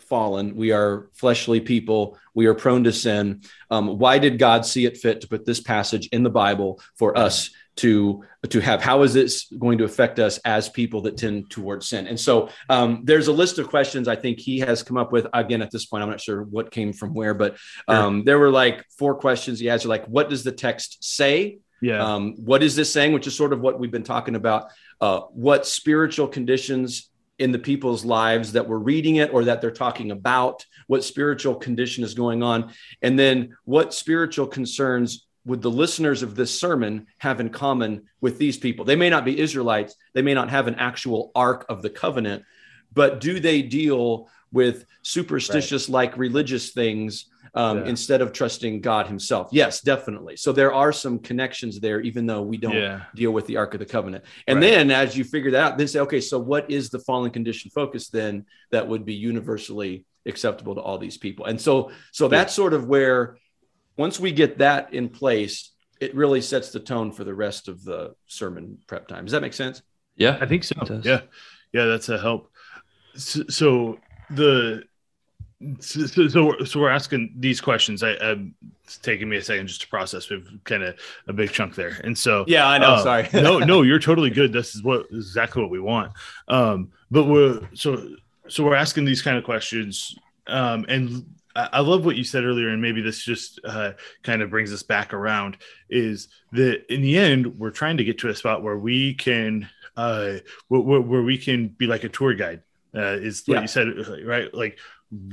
[0.08, 0.56] fallen.
[0.56, 2.18] We are fleshly people.
[2.34, 3.42] We are prone to sin.
[3.70, 7.16] Um, why did God see it fit to put this passage in the Bible for
[7.16, 8.82] us to to have?
[8.82, 12.06] How is this going to affect us as people that tend towards sin?
[12.06, 15.26] And so um, there's a list of questions I think he has come up with.
[15.32, 17.56] Again, at this point, I'm not sure what came from where, but
[17.88, 18.24] um, sure.
[18.24, 19.86] there were like four questions he asked.
[19.86, 21.58] Like, what does the text say?
[21.80, 22.02] Yeah.
[22.02, 23.12] Um, what is this saying?
[23.12, 24.70] Which is sort of what we've been talking about.
[25.00, 29.70] Uh, what spiritual conditions in the people's lives that were reading it or that they're
[29.70, 35.70] talking about, what spiritual condition is going on, and then what spiritual concerns would the
[35.70, 38.84] listeners of this sermon have in common with these people?
[38.84, 42.44] They may not be Israelites, they may not have an actual ark of the covenant,
[42.92, 46.18] but do they deal with superstitious like right.
[46.18, 47.84] religious things um, yeah.
[47.86, 49.48] instead of trusting God Himself.
[49.52, 50.36] Yes, definitely.
[50.36, 53.04] So there are some connections there, even though we don't yeah.
[53.14, 54.24] deal with the Ark of the Covenant.
[54.46, 54.70] And right.
[54.70, 57.70] then as you figure that out, then say, okay, so what is the fallen condition
[57.70, 61.44] focus then that would be universally acceptable to all these people?
[61.46, 63.38] And so, so that's sort of where
[63.96, 67.84] once we get that in place, it really sets the tone for the rest of
[67.84, 69.24] the sermon prep time.
[69.24, 69.82] Does that make sense?
[70.16, 70.74] Yeah, I think so.
[71.04, 71.20] Yeah,
[71.72, 72.50] yeah, that's a help.
[73.16, 73.98] So, so
[74.30, 74.84] the
[75.80, 78.02] so, so, so, we're asking these questions.
[78.02, 80.28] I, I'm, it's taking me a second just to process.
[80.28, 80.98] We've kind of
[81.28, 82.94] a big chunk there, and so yeah, I know.
[82.94, 84.52] Uh, sorry, no, no, you're totally good.
[84.52, 86.12] This is what exactly what we want.
[86.48, 88.16] Um, but we're so
[88.48, 91.24] so we're asking these kind of questions, um, and
[91.56, 94.72] I, I love what you said earlier, and maybe this just uh, kind of brings
[94.72, 95.56] us back around.
[95.88, 99.68] Is that in the end we're trying to get to a spot where we can
[99.96, 100.34] uh,
[100.68, 102.62] where, where we can be like a tour guide.
[102.96, 103.60] Uh, is what yeah.
[103.62, 103.88] you said,
[104.24, 104.54] right?
[104.54, 104.78] Like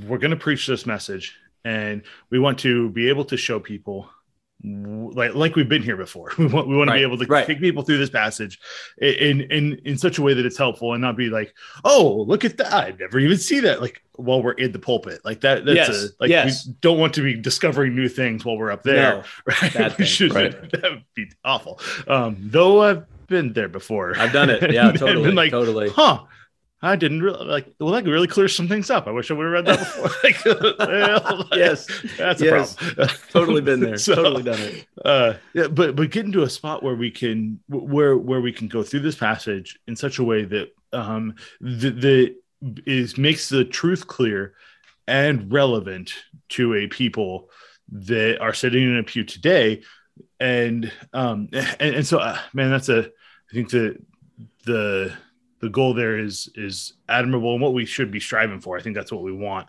[0.07, 4.09] we're going to preach this message and we want to be able to show people
[4.63, 6.33] like like we've been here before.
[6.37, 7.47] We want we want right, to be able to right.
[7.47, 8.59] take people through this passage
[8.99, 12.45] in in in such a way that it's helpful and not be like, oh, look
[12.45, 12.73] at that.
[12.73, 13.81] I've never even see that.
[13.81, 15.65] Like while we're in the pulpit, like that.
[15.65, 16.67] That's yes, a, like yes.
[16.67, 19.17] we don't want to be discovering new things while we're up there.
[19.17, 19.23] No,
[19.79, 19.97] right?
[19.97, 20.51] we should right.
[20.71, 21.79] that would be awful.
[22.07, 24.15] Um, though I've been there before.
[24.17, 24.71] I've done it.
[24.71, 25.31] Yeah, totally.
[25.31, 25.89] like, totally.
[25.89, 26.25] Huh
[26.83, 27.75] I didn't really like.
[27.79, 29.05] Well, that really clears some things up.
[29.05, 30.09] I wish I would have read that before.
[30.23, 31.85] like, well, yes,
[32.17, 32.73] that's yes.
[32.73, 33.09] a problem.
[33.29, 33.97] totally been there.
[33.97, 34.87] So, totally done it.
[35.05, 38.67] Uh, yeah, but but getting to a spot where we can where where we can
[38.67, 42.35] go through this passage in such a way that um the, the
[42.87, 44.55] is makes the truth clear
[45.07, 46.13] and relevant
[46.49, 47.49] to a people
[47.91, 49.83] that are sitting in a pew today,
[50.39, 53.01] and um and, and so uh, man, that's a
[53.51, 53.97] I think the
[54.65, 55.13] the
[55.61, 58.77] the goal there is is admirable and what we should be striving for.
[58.77, 59.67] I think that's what we want.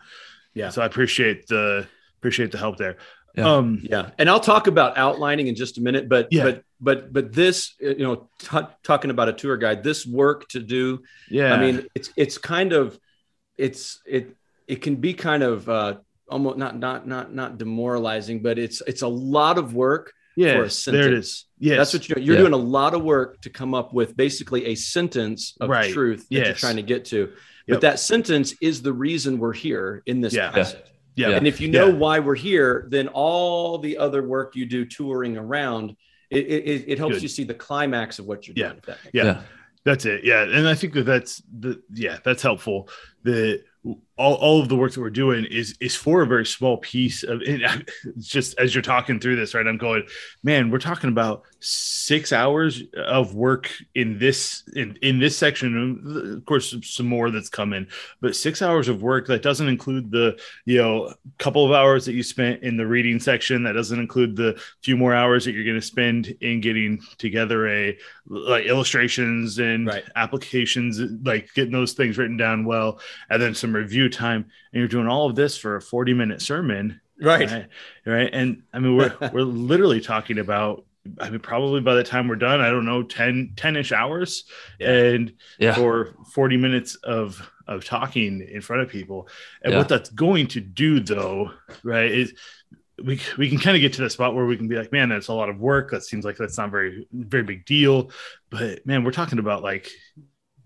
[0.55, 0.71] Yeah.
[0.71, 1.87] So I appreciate the
[2.19, 2.97] appreciate the help there.
[3.35, 3.55] Yeah.
[3.55, 4.11] Um, yeah.
[4.19, 6.45] And I'll talk about outlining in just a minute, but yeah.
[6.45, 10.61] but but but this, you know, t- talking about a tour guide, this work to
[10.61, 11.03] do.
[11.31, 11.55] Yeah.
[11.55, 12.99] I mean, it's it's kind of
[13.57, 15.97] it's it it can be kind of uh
[16.29, 20.65] almost not not not not demoralizing, but it's it's a lot of work yeah, for
[20.65, 21.03] a sentence.
[21.05, 21.47] There it is.
[21.59, 21.79] Yes.
[21.79, 22.27] That's what you're doing.
[22.27, 22.43] You're yeah.
[22.43, 25.93] doing a lot of work to come up with basically a sentence of right.
[25.93, 26.47] truth that yes.
[26.47, 27.33] you're trying to get to.
[27.69, 27.81] But yep.
[27.83, 30.51] that sentence is the reason we're here in this yeah.
[30.51, 30.83] passage.
[31.15, 31.29] Yeah.
[31.29, 31.37] yeah.
[31.37, 35.37] And if you know why we're here, then all the other work you do touring
[35.37, 35.95] around,
[36.31, 37.23] it, it, it helps Good.
[37.23, 38.81] you see the climax of what you're doing.
[39.13, 39.25] Yeah.
[39.25, 39.43] yeah.
[39.85, 40.25] That's it.
[40.25, 40.43] Yeah.
[40.43, 42.89] And I think that that's the, yeah, that's helpful.
[43.23, 43.63] The,
[44.23, 47.25] all, all of the work that we're doing is is for a very small piece
[47.25, 47.61] of it.
[48.05, 49.67] It's just as you're talking through this, right?
[49.67, 50.05] I'm going,
[50.45, 56.37] man, we're talking about six hours of work in this in, in this section.
[56.39, 57.89] Of course, some more that's coming,
[58.21, 62.13] but six hours of work that doesn't include the you know couple of hours that
[62.13, 63.65] you spent in the reading section.
[63.65, 67.69] That doesn't include the few more hours that you're going to spend in getting together
[67.69, 70.05] a like illustrations and right.
[70.15, 74.89] applications, like getting those things written down well, and then some review time and you're
[74.89, 77.69] doing all of this for a 40 minute sermon right right,
[78.07, 78.31] right?
[78.33, 80.85] and i mean we're we're literally talking about
[81.19, 84.45] I mean, probably by the time we're done, I don't know, 10, 10 ish hours
[84.79, 84.91] yeah.
[84.91, 85.75] and yeah.
[85.75, 89.29] for 40 minutes of, of talking in front of people.
[89.63, 89.79] And yeah.
[89.79, 91.51] what that's going to do though,
[91.83, 92.35] right, is
[93.03, 95.09] we, we can kind of get to the spot where we can be like, man,
[95.09, 95.91] that's a lot of work.
[95.91, 98.11] That seems like that's not very, very big deal.
[98.49, 99.91] But man, we're talking about like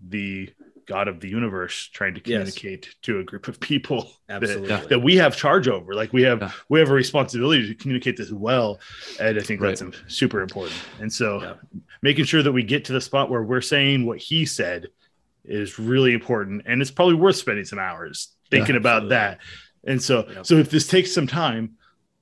[0.07, 0.49] the
[0.87, 2.95] God of the universe trying to communicate yes.
[3.03, 5.93] to a group of people that, that, we have charge over.
[5.93, 6.51] Like we have yeah.
[6.69, 8.79] we have a responsibility to communicate this well,
[9.19, 9.77] and I think right.
[9.77, 10.77] that's super important.
[10.99, 11.53] And so, yeah.
[12.01, 14.87] making sure that we get to the spot where we're saying what He said
[15.43, 19.39] is really important, and it's probably worth spending some hours thinking yeah, about that.
[19.85, 21.75] And so, so if this takes some time,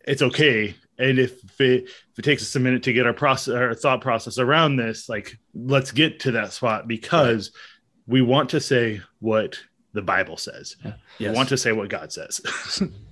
[0.08, 0.75] it's okay.
[0.97, 4.01] And if it, if it takes us a minute to get our process, our thought
[4.01, 7.51] process around this, like let's get to that spot because.
[7.54, 7.62] Right
[8.08, 9.58] we want to say what
[9.94, 10.76] the Bible says.
[10.84, 10.94] Yeah.
[11.18, 11.30] Yes.
[11.32, 12.41] We want to say what God says.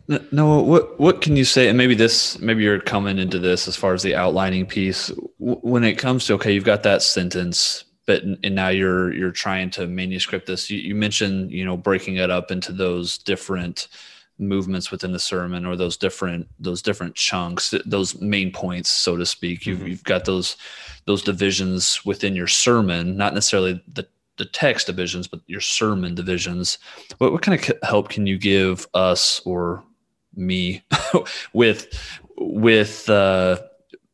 [0.31, 1.69] no, what what can you say?
[1.69, 5.11] And maybe this, maybe you're coming into this as far as the outlining piece.
[5.39, 9.71] When it comes to okay, you've got that sentence, but and now you're you're trying
[9.71, 10.69] to manuscript this.
[10.69, 13.87] You, you mentioned you know breaking it up into those different
[14.39, 19.27] movements within the sermon or those different those different chunks those main points so to
[19.27, 19.89] speak you've, mm-hmm.
[19.89, 20.57] you've got those
[21.05, 26.77] those divisions within your sermon not necessarily the the text divisions, but your sermon divisions.
[27.17, 29.83] What, what kind of help can you give us or
[30.35, 30.83] me
[31.53, 31.87] with
[32.37, 33.61] with uh,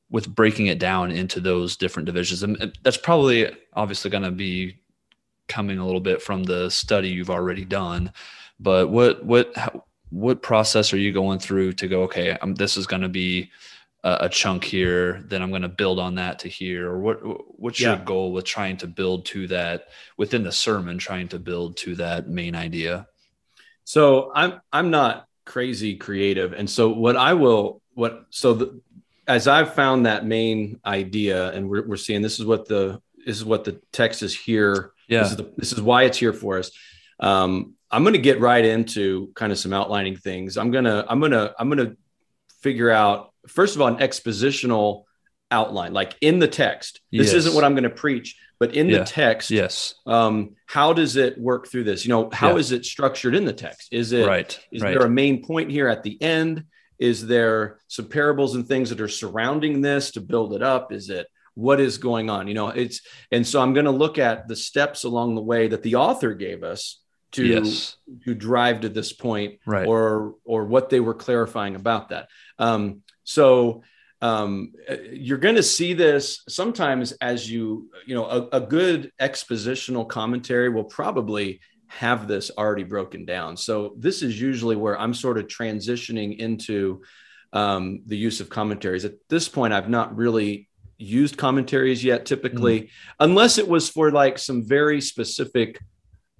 [0.10, 2.44] with breaking it down into those different divisions?
[2.44, 4.80] And that's probably obviously going to be
[5.48, 8.12] coming a little bit from the study you've already done.
[8.60, 12.04] But what what how, what process are you going through to go?
[12.04, 13.52] Okay, um, this is going to be
[14.04, 16.90] a, a chunk here, then I'm going to build on that to here.
[16.90, 17.96] Or what what's yeah.
[17.96, 21.96] your goal with trying to build to that within the sermon, trying to build to
[21.96, 23.08] that main idea?
[23.84, 28.82] So I'm I'm not crazy creative, and so what I will what so the,
[29.28, 33.38] as I've found that main idea, and we're we're seeing this is what the this
[33.38, 34.92] is what the text is here.
[35.08, 36.72] Yeah, this is, the, this is why it's here for us.
[37.20, 40.58] Um, I'm going to get right into kind of some outlining things.
[40.58, 41.98] I'm going to I'm going to I'm going to
[42.62, 45.04] figure out first of all an expositional
[45.52, 47.02] outline like in the text.
[47.12, 47.34] This yes.
[47.34, 49.00] isn't what I'm going to preach, but in yeah.
[49.00, 49.96] the text, yes.
[50.06, 52.06] Um, how does it work through this?
[52.06, 52.58] You know, how yeah.
[52.58, 53.90] is it structured in the text?
[53.92, 54.60] Is it right?
[54.72, 54.92] Is right.
[54.92, 56.66] there a main point here at the end?
[57.00, 60.92] Is there some parables and things that are surrounding this to build it up?
[60.92, 62.48] Is it what is going on?
[62.48, 65.70] You know, it's and so I'm going to look at the steps along the way
[65.70, 67.00] that the author gave us
[67.32, 67.96] to yes.
[68.26, 69.88] to drive to this point, right.
[69.88, 72.28] or or what they were clarifying about that.
[72.58, 73.84] Um, so
[74.22, 74.74] um,
[75.12, 80.70] you're going to see this sometimes as you you know a, a good expositional commentary
[80.70, 83.56] will probably have this already broken down.
[83.56, 87.02] So this is usually where I'm sort of transitioning into
[87.54, 89.06] um, the use of commentaries.
[89.06, 92.90] At this point, I've not really used commentaries yet, typically, mm.
[93.20, 95.80] unless it was for like some very specific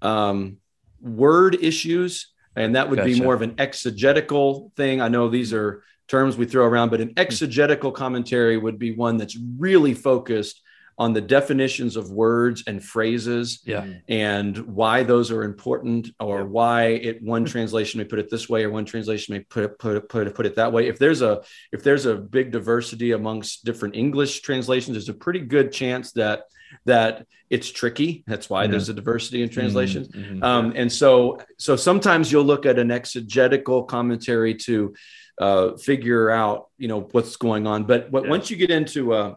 [0.02, 0.58] um,
[1.02, 3.14] word issues, and that would gotcha.
[3.14, 5.02] be more of an exegetical thing.
[5.02, 7.20] I know these are terms we throw around, but an hmm.
[7.20, 10.62] exegetical commentary would be one that's really focused
[11.00, 13.86] on the definitions of words and phrases yeah.
[14.10, 16.44] and why those are important or yeah.
[16.44, 19.80] why it one translation may put it this way or one translation may put it,
[19.80, 21.42] put it, put it, put it that way if there's a
[21.72, 26.44] if there's a big diversity amongst different english translations there's a pretty good chance that
[26.86, 28.72] that it's tricky that's why yeah.
[28.72, 30.44] there's a diversity in translations mm-hmm.
[30.44, 34.94] um, and so so sometimes you'll look at an exegetical commentary to
[35.40, 39.36] uh, figure out you know what's going on but, but once you get into uh,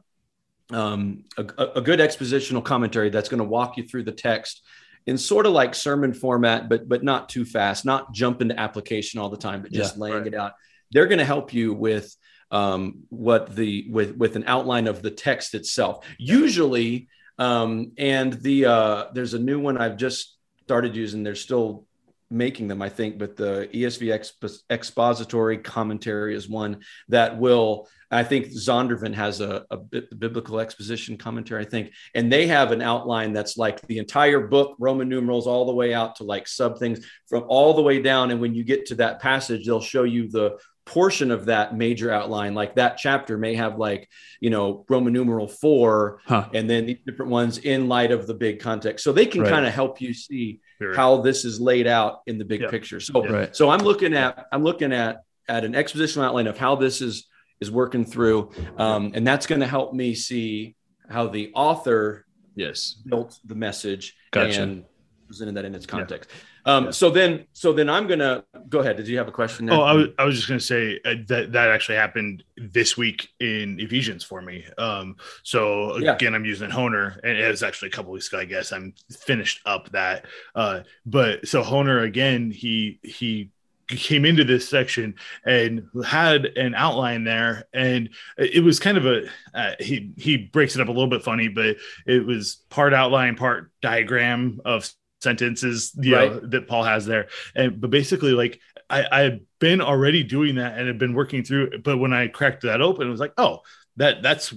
[0.73, 1.43] um, a,
[1.77, 4.63] a, good expositional commentary that's going to walk you through the text
[5.07, 9.21] in sort of like sermon format, but but not too fast, not jump into application
[9.21, 10.27] all the time, but just yeah, laying right.
[10.29, 10.53] it out.
[10.93, 12.15] They're going to help you with
[12.51, 16.07] um, what the with with an outline of the text itself.
[16.19, 21.23] Usually, um, and the uh, there's a new one I've just started using.
[21.23, 21.87] They're still
[22.33, 27.89] making them, I think, but the ESV exp- expository commentary is one that will.
[28.11, 29.79] I think Zondervan has a, a
[30.15, 34.77] biblical exposition commentary, I think, and they have an outline that's like the entire book,
[34.79, 38.31] Roman numerals, all the way out to like sub things from all the way down.
[38.31, 42.11] And when you get to that passage, they'll show you the portion of that major
[42.11, 44.09] outline like that chapter may have like
[44.41, 46.49] you know roman numeral four huh.
[46.55, 49.51] and then these different ones in light of the big context so they can right.
[49.51, 50.61] kind of help you see
[50.95, 53.01] how this is laid out in the big picture.
[53.01, 53.55] So right.
[53.55, 57.29] so i'm looking at i'm looking at at an expositional outline of how this is
[57.61, 60.75] is working through um, and that's going to help me see
[61.09, 62.97] how the author yes.
[63.07, 64.63] built the message gotcha.
[64.63, 64.85] and
[65.33, 66.43] presented that in its context yeah.
[66.65, 66.91] Um, yeah.
[66.91, 68.97] So then, so then I'm gonna go ahead.
[68.97, 69.67] Did you have a question?
[69.67, 69.77] There?
[69.77, 73.29] Oh, I was, I was just gonna say uh, that that actually happened this week
[73.41, 74.65] in Ephesians for me.
[74.79, 76.15] Um, so yeah.
[76.15, 78.39] again, I'm using Hoehner, and it was actually a couple weeks ago.
[78.39, 80.27] I guess I'm finished up that.
[80.55, 83.51] Uh, but so Hoehner again, he he
[83.89, 85.15] came into this section
[85.45, 88.09] and had an outline there and
[88.39, 91.49] it was kind of a uh, he he breaks it up a little bit funny
[91.49, 91.77] but
[92.07, 94.91] it was part outline part diagram of
[95.23, 96.33] sentences you right.
[96.33, 98.61] know that paul has there and but basically like
[98.91, 102.27] i i had been already doing that and had been working through but when i
[102.27, 103.61] cracked that open it was like oh
[103.97, 104.55] that that's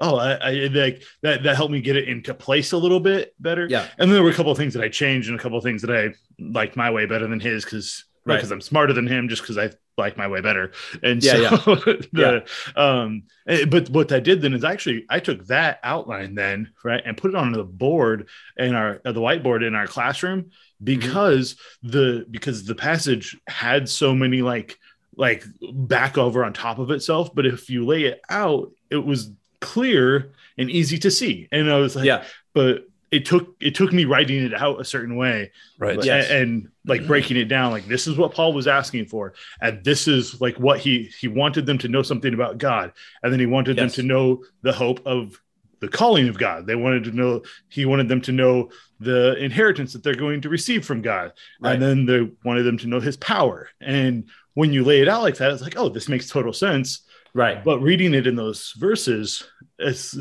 [0.00, 3.34] oh I, I like that that helped me get it into place a little bit
[3.38, 5.42] better yeah and then there were a couple of things that i changed and a
[5.42, 8.36] couple of things that i liked my way better than his because right.
[8.36, 10.72] because i'm smarter than him just because i like my way better.
[11.02, 11.76] And yeah, so yeah.
[12.12, 12.44] the
[12.76, 13.00] yeah.
[13.00, 17.02] um eh, but what I did then is actually I took that outline then, right,
[17.04, 20.84] and put it on the board in our uh, the whiteboard in our classroom mm-hmm.
[20.84, 21.90] because mm-hmm.
[21.90, 24.78] the because the passage had so many like
[25.16, 29.30] like back over on top of itself, but if you lay it out, it was
[29.60, 31.48] clear and easy to see.
[31.50, 34.84] And I was like, yeah, but it took it took me writing it out a
[34.84, 36.28] certain way right yes.
[36.30, 39.84] and, and, like breaking it down like this is what paul was asking for and
[39.84, 42.92] this is like what he he wanted them to know something about god
[43.22, 43.94] and then he wanted yes.
[43.94, 45.40] them to know the hope of
[45.80, 49.92] the calling of god they wanted to know he wanted them to know the inheritance
[49.92, 51.74] that they're going to receive from god right.
[51.74, 55.22] and then they wanted them to know his power and when you lay it out
[55.22, 57.00] like that it's like oh this makes total sense
[57.34, 59.44] right but reading it in those verses
[59.78, 60.16] it's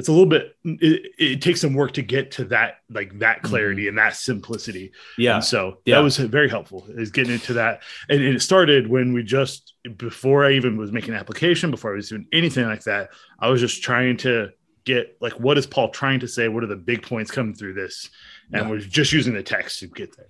[0.00, 3.42] it's a little bit it, it, takes some work to get to that like that
[3.42, 3.90] clarity mm-hmm.
[3.90, 4.92] and that simplicity.
[5.18, 5.36] Yeah.
[5.36, 5.96] And so yeah.
[5.96, 7.82] that was very helpful is getting into that.
[8.08, 11.92] And, and, it started when we just before i even was making an application before
[11.92, 14.50] i was doing anything like that i was just trying to
[14.84, 16.48] get like what is paul trying to say?
[16.48, 18.08] What are the big points coming through this?
[18.52, 18.70] And yeah.
[18.70, 20.28] we're just using the text to get there.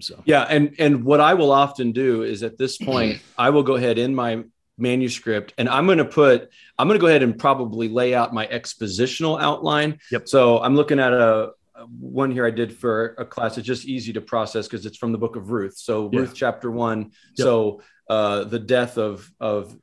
[0.00, 0.22] So.
[0.24, 0.42] Yeah.
[0.44, 3.98] And and what i will often do is at this point i will go ahead
[3.98, 4.44] in my
[4.80, 8.32] manuscript and i'm going to put i'm going to go ahead and probably lay out
[8.32, 11.52] my expositional outline yep so i'm looking at a
[11.98, 13.56] one here I did for a class.
[13.58, 15.76] It's just easy to process because it's from the book of Ruth.
[15.76, 16.20] So yeah.
[16.20, 17.12] Ruth chapter one.
[17.36, 17.44] Yep.
[17.44, 19.76] So uh, the death of of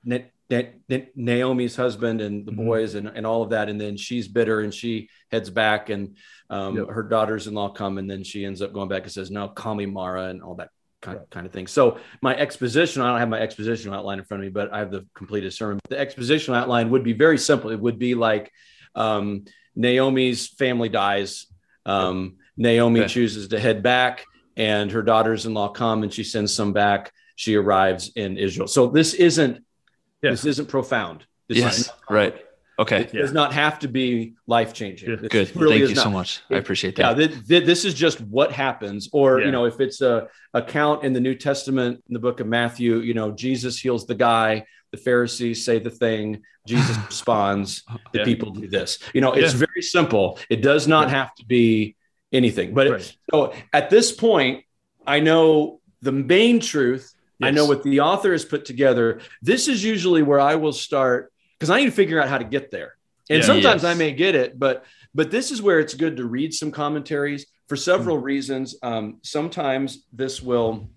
[0.50, 2.66] Naomi's husband and the mm-hmm.
[2.66, 3.70] boys and, and all of that.
[3.70, 6.16] And then she's bitter and she heads back and
[6.50, 6.90] um, yep.
[6.90, 9.86] her daughters-in-law come and then she ends up going back and says, no, call me
[9.86, 10.70] Mara and all that
[11.02, 11.30] kind, right.
[11.30, 11.68] kind of thing.
[11.68, 14.80] So my exposition, I don't have my exposition outline in front of me, but I
[14.80, 15.80] have the completed sermon.
[15.90, 17.70] The exposition outline would be very simple.
[17.72, 18.52] It would be like
[18.96, 19.46] um,
[19.76, 21.48] Naomi's family dies.
[21.86, 23.10] Um, Naomi okay.
[23.10, 24.26] chooses to head back
[24.56, 27.12] and her daughters-in-law come and she sends some back.
[27.36, 28.68] She arrives in Israel.
[28.68, 29.64] So this isn't.
[30.20, 31.26] This isn't profound.
[31.48, 32.36] This yes, right.
[32.80, 33.02] Okay.
[33.02, 33.22] It yeah.
[33.22, 35.10] does not have to be life changing.
[35.10, 35.28] Yeah.
[35.30, 35.56] Good.
[35.56, 36.04] Really Thank you not.
[36.04, 36.42] so much.
[36.50, 37.18] I appreciate that.
[37.18, 37.28] Yeah.
[37.28, 39.10] Th- th- this is just what happens.
[39.12, 39.48] Or, yeah.
[39.48, 42.98] you know, if it's a account in the New Testament, in the book of Matthew,
[42.98, 48.52] you know, Jesus heals the guy, the Pharisees say the thing, Jesus responds, the people
[48.52, 49.00] do this.
[49.14, 50.40] You know, it's very simple.
[50.50, 51.96] It does not have to be
[52.32, 52.74] anything.
[52.74, 53.02] But right.
[53.02, 54.66] it, so at this point,
[55.06, 57.48] I know the main truth Yes.
[57.50, 59.20] I know what the author has put together.
[59.44, 62.44] This is usually where I will start because I need to figure out how to
[62.44, 62.96] get there.
[63.30, 63.92] And yeah, sometimes yes.
[63.92, 67.46] I may get it, but but this is where it's good to read some commentaries
[67.68, 68.26] for several mm-hmm.
[68.26, 68.76] reasons.
[68.82, 70.90] Um, sometimes this will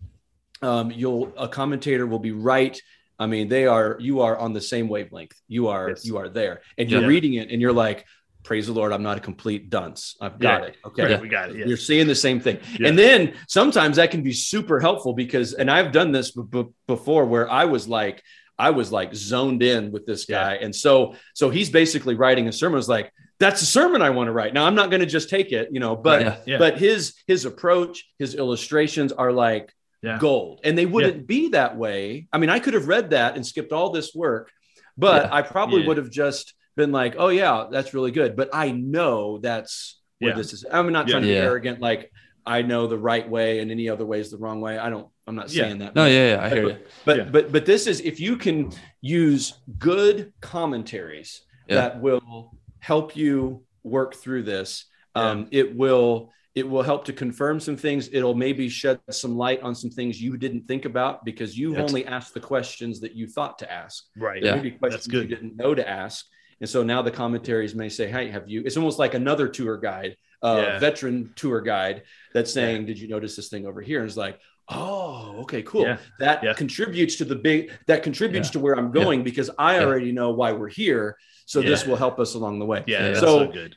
[0.62, 2.80] um, you'll a commentator will be right.
[3.18, 5.38] I mean, they are you are on the same wavelength.
[5.48, 6.04] You are yes.
[6.04, 7.06] you are there, and you're yeah.
[7.06, 8.06] reading it, and you're like,
[8.42, 10.16] praise the Lord, I'm not a complete dunce.
[10.20, 10.66] I've got yeah.
[10.68, 10.76] it.
[10.84, 11.10] Okay.
[11.10, 11.56] Yeah, we got it.
[11.56, 11.66] Yeah.
[11.66, 12.58] You're seeing the same thing.
[12.84, 16.68] And then sometimes that can be super helpful because, and I've done this b- b-
[16.86, 18.22] before where I was like,
[18.60, 20.54] I was like zoned in with this guy.
[20.54, 22.76] And so, so he's basically writing a sermon.
[22.76, 24.52] I was like, that's a sermon I want to write.
[24.54, 28.04] Now I'm not going to just take it, you know, but, but his, his approach,
[28.18, 29.72] his illustrations are like
[30.18, 32.28] gold and they wouldn't be that way.
[32.32, 34.50] I mean, I could have read that and skipped all this work,
[34.96, 38.36] but I probably would have just, been like, oh yeah, that's really good.
[38.36, 40.34] But I know that's what yeah.
[40.34, 40.64] this is.
[40.70, 42.10] I'm not trying to be arrogant, like
[42.46, 44.78] I know the right way and any other way is the wrong way.
[44.78, 45.94] I don't, I'm not saying that.
[45.94, 46.84] No, yeah, yeah, I hear but, you.
[47.04, 53.62] But, but, but this is, if you can use good commentaries that will help you
[53.82, 58.08] work through this, um, it will, it will help to confirm some things.
[58.12, 62.04] It'll maybe shed some light on some things you didn't think about because you've only
[62.06, 64.04] asked the questions that you thought to ask.
[64.16, 64.42] Right.
[64.42, 64.56] Yeah.
[64.56, 66.26] Maybe questions you didn't know to ask.
[66.60, 68.62] And so now the commentaries may say, Hey, have you?
[68.64, 70.78] It's almost like another tour guide, uh, yeah.
[70.78, 72.86] veteran tour guide that's saying, yeah.
[72.86, 74.00] Did you notice this thing over here?
[74.00, 74.38] And it's like,
[74.72, 75.82] Oh, okay, cool.
[75.82, 75.96] Yeah.
[76.20, 80.30] That contributes to the big, that contributes to where I'm going because I already know
[80.30, 81.18] why we're here.
[81.46, 82.84] So this will help us along the way.
[82.86, 83.14] Yeah.
[83.14, 83.74] So, so good.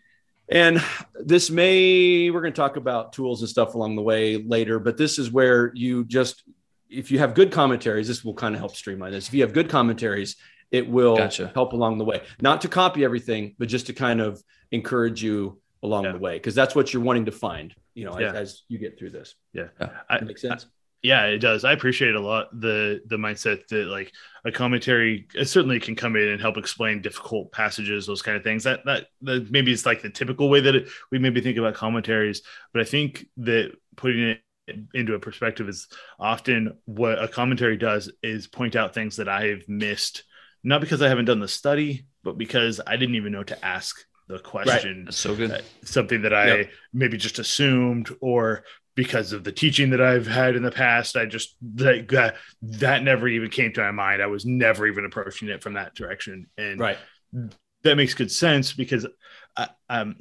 [0.49, 0.83] And
[1.15, 4.97] this may, we're going to talk about tools and stuff along the way later, but
[4.97, 6.43] this is where you just,
[6.89, 9.27] if you have good commentaries, this will kind of help streamline this.
[9.27, 10.35] If you have good commentaries,
[10.69, 11.51] it will gotcha.
[11.55, 12.21] help along the way.
[12.39, 16.13] Not to copy everything, but just to kind of encourage you along yeah.
[16.13, 18.29] the way because that's what you're wanting to find, you know, yeah.
[18.29, 19.35] as, as, you get through this.
[19.53, 19.67] Yeah.
[20.09, 20.65] That makes sense.
[20.65, 20.67] I,
[21.03, 21.65] yeah, it does.
[21.65, 24.13] I appreciate a lot the the mindset that like
[24.45, 28.63] a commentary certainly can come in and help explain difficult passages, those kind of things.
[28.63, 31.73] That that, that maybe it's like the typical way that it, we maybe think about
[31.73, 34.39] commentaries, but I think that putting it
[34.93, 39.67] into a perspective is often what a commentary does is point out things that I've
[39.67, 40.23] missed
[40.63, 44.05] not because I haven't done the study, but because I didn't even know to ask
[44.27, 45.05] the question.
[45.05, 45.13] Right.
[45.13, 45.51] so good.
[45.51, 46.69] Uh, something that I yep.
[46.93, 48.63] maybe just assumed, or
[48.95, 53.03] because of the teaching that I've had in the past, I just that, that that
[53.03, 54.21] never even came to my mind.
[54.21, 56.97] I was never even approaching it from that direction, and right.
[57.83, 59.05] that makes good sense because
[59.57, 60.15] I, uh, um,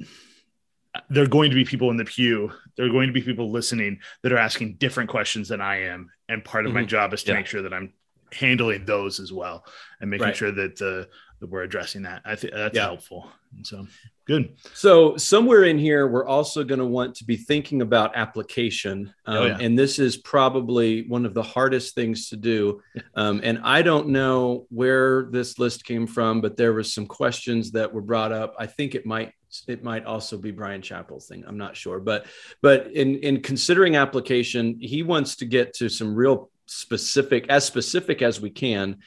[1.09, 2.51] there are going to be people in the pew.
[2.77, 6.09] There are going to be people listening that are asking different questions than I am,
[6.29, 6.81] and part of mm-hmm.
[6.81, 7.37] my job is to yeah.
[7.37, 7.93] make sure that I'm
[8.33, 9.65] handling those as well
[10.01, 10.35] and making right.
[10.35, 11.05] sure that, uh,
[11.43, 12.21] that we're addressing that.
[12.23, 12.83] I think that's yeah.
[12.83, 13.29] helpful.
[13.53, 13.85] And so
[14.25, 14.55] good.
[14.73, 19.13] So somewhere in here, we're also going to want to be thinking about application.
[19.25, 19.57] Um, oh, yeah.
[19.59, 22.81] And this is probably one of the hardest things to do.
[23.15, 27.71] Um, and I don't know where this list came from, but there was some questions
[27.73, 28.55] that were brought up.
[28.57, 29.33] I think it might
[29.67, 31.43] it might also be Brian Chapell's thing.
[31.47, 32.25] I'm not sure, but
[32.63, 38.21] but in in considering application, he wants to get to some real specific, as specific
[38.23, 38.97] as we can.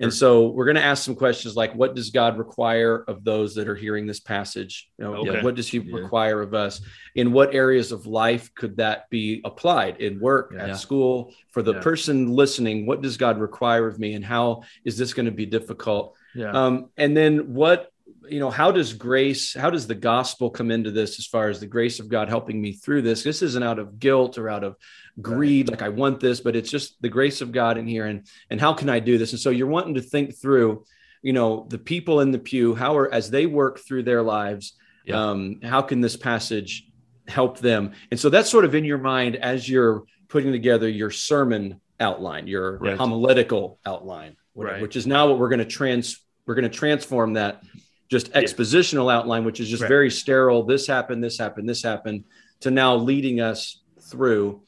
[0.00, 3.54] And so we're going to ask some questions like, what does God require of those
[3.54, 4.90] that are hearing this passage?
[4.98, 5.42] You know, okay.
[5.42, 5.96] What does He yeah.
[5.96, 6.80] require of us?
[7.14, 10.00] In what areas of life could that be applied?
[10.00, 10.68] In work, yeah.
[10.68, 11.80] at school, for the yeah.
[11.80, 15.46] person listening, what does God require of me, and how is this going to be
[15.46, 16.14] difficult?
[16.34, 16.50] Yeah.
[16.50, 17.90] Um, and then what
[18.28, 21.60] you know how does grace how does the gospel come into this as far as
[21.60, 24.64] the grace of god helping me through this this isn't out of guilt or out
[24.64, 24.76] of
[25.20, 28.26] greed like i want this but it's just the grace of god in here and
[28.50, 30.84] and how can i do this and so you're wanting to think through
[31.22, 34.74] you know the people in the pew how are as they work through their lives
[35.04, 35.30] yeah.
[35.30, 36.86] um how can this passage
[37.28, 37.92] help them.
[38.10, 42.46] And so that's sort of in your mind as you're putting together your sermon outline,
[42.46, 42.96] your right.
[42.96, 44.82] homiletical outline, whatever, right.
[44.82, 47.62] which is now what we're going to trans we're going to transform that
[48.08, 49.18] just expositional yeah.
[49.18, 49.88] outline, which is just right.
[49.88, 50.62] very sterile.
[50.62, 52.24] This happened, this happened, this happened,
[52.60, 54.62] to now leading us through.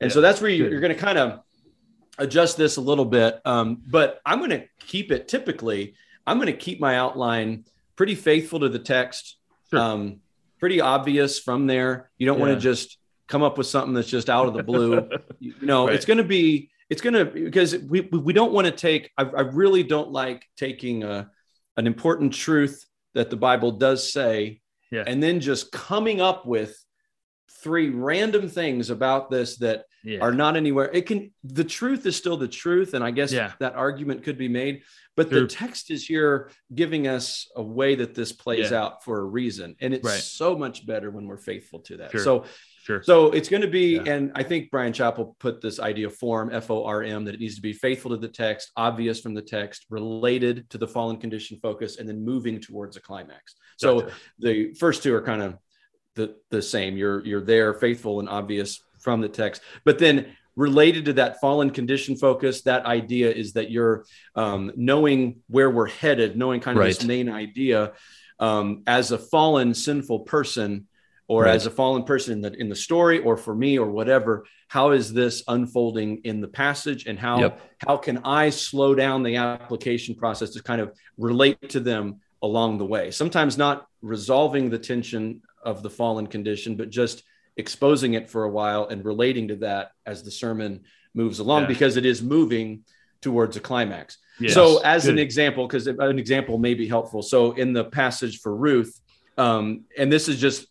[0.00, 0.14] And yeah.
[0.14, 1.40] so that's where you, are going to kind of
[2.18, 3.40] adjust this a little bit.
[3.44, 5.94] Um, but I'm going to keep it typically,
[6.26, 7.64] I'm going to keep my outline
[7.96, 9.36] pretty faithful to the text.
[9.70, 9.80] Sure.
[9.80, 10.20] Um,
[10.58, 12.10] pretty obvious from there.
[12.18, 12.46] You don't yeah.
[12.46, 15.08] want to just come up with something that's just out of the blue.
[15.40, 15.94] you know, right.
[15.94, 19.22] it's going to be, it's going to, because we, we don't want to take, I,
[19.22, 21.30] I really don't like taking a,
[21.76, 24.60] an important truth that the Bible does say
[24.90, 25.04] yeah.
[25.06, 26.76] and then just coming up with
[27.62, 30.18] three random things about this that yeah.
[30.20, 30.90] are not anywhere.
[30.92, 33.52] It can the truth is still the truth, and I guess yeah.
[33.60, 34.82] that argument could be made.
[35.14, 38.82] But the text is here giving us a way that this plays yeah.
[38.82, 40.20] out for a reason, and it's right.
[40.20, 42.12] so much better when we're faithful to that.
[42.12, 42.20] Sure.
[42.20, 42.44] So.
[42.82, 43.00] Sure.
[43.00, 46.68] So it's going to be, and I think Brian Chapell put this idea form, F
[46.68, 49.42] O R M, that it needs to be faithful to the text, obvious from the
[49.42, 53.54] text, related to the fallen condition focus, and then moving towards a climax.
[53.76, 54.14] So gotcha.
[54.40, 55.58] the first two are kind of
[56.16, 56.96] the, the same.
[56.96, 59.62] You're you're there, faithful and obvious from the text.
[59.84, 64.04] But then related to that fallen condition focus, that idea is that you're
[64.34, 66.94] um, knowing where we're headed, knowing kind of right.
[66.94, 67.92] this main idea
[68.40, 70.88] um, as a fallen, sinful person,
[71.32, 71.54] or right.
[71.54, 74.44] as a fallen person in the in the story, or for me, or whatever.
[74.68, 77.60] How is this unfolding in the passage, and how yep.
[77.78, 82.76] how can I slow down the application process to kind of relate to them along
[82.76, 83.10] the way?
[83.10, 87.22] Sometimes not resolving the tension of the fallen condition, but just
[87.56, 90.82] exposing it for a while and relating to that as the sermon
[91.14, 91.68] moves along yeah.
[91.68, 92.84] because it is moving
[93.22, 94.18] towards a climax.
[94.38, 94.52] Yes.
[94.52, 95.14] So, as Good.
[95.14, 97.22] an example, because an example may be helpful.
[97.22, 99.00] So, in the passage for Ruth,
[99.38, 100.66] um, and this is just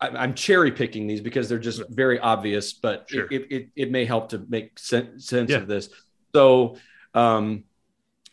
[0.00, 3.26] I'm cherry picking these because they're just very obvious, but sure.
[3.30, 5.56] it, it, it, may help to make sense yeah.
[5.56, 5.88] of this.
[6.32, 6.76] So,
[7.14, 7.64] um,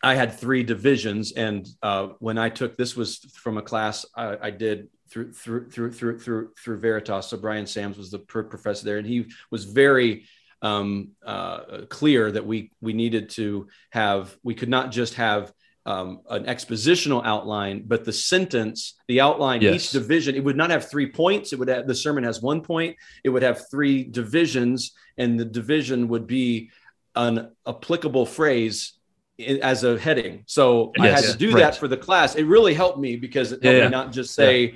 [0.02, 4.36] I had three divisions, and uh, when I took this was from a class I,
[4.40, 7.26] I did through through through through through through Veritas.
[7.26, 10.26] So Brian Sams was the professor there, and he was very
[10.62, 15.52] um, uh, clear that we we needed to have we could not just have
[15.86, 19.74] um, an expositional outline, but the sentence, the outline, yes.
[19.74, 21.52] each division, it would not have three points.
[21.52, 22.96] It would have the sermon has one point.
[23.22, 26.70] It would have three divisions, and the division would be
[27.14, 28.94] an applicable phrase
[29.38, 30.42] as a heading.
[30.46, 31.60] So yes, I had to do right.
[31.60, 32.34] that for the class.
[32.34, 34.74] It really helped me because it helped yeah, me not just say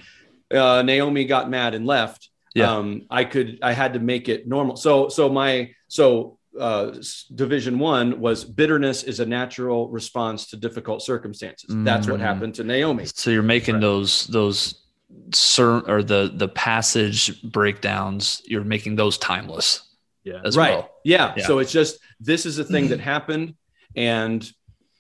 [0.51, 2.31] uh, Naomi got mad and left.
[2.55, 2.73] Yeah.
[2.73, 4.77] Um, I could, I had to make it normal.
[4.77, 6.93] So, so my, so uh,
[7.35, 11.71] division one was bitterness is a natural response to difficult circumstances.
[11.71, 11.85] Mm-hmm.
[11.85, 12.25] That's what mm-hmm.
[12.25, 13.07] happened to Naomi.
[13.07, 13.81] So you're making right.
[13.81, 14.81] those, those,
[15.33, 19.83] ser- or the the passage breakdowns you're making those timeless
[20.23, 20.91] yeah right well.
[21.05, 21.35] yeah.
[21.37, 21.47] yeah.
[21.47, 23.55] so it's just this is a thing that happened
[23.97, 24.53] and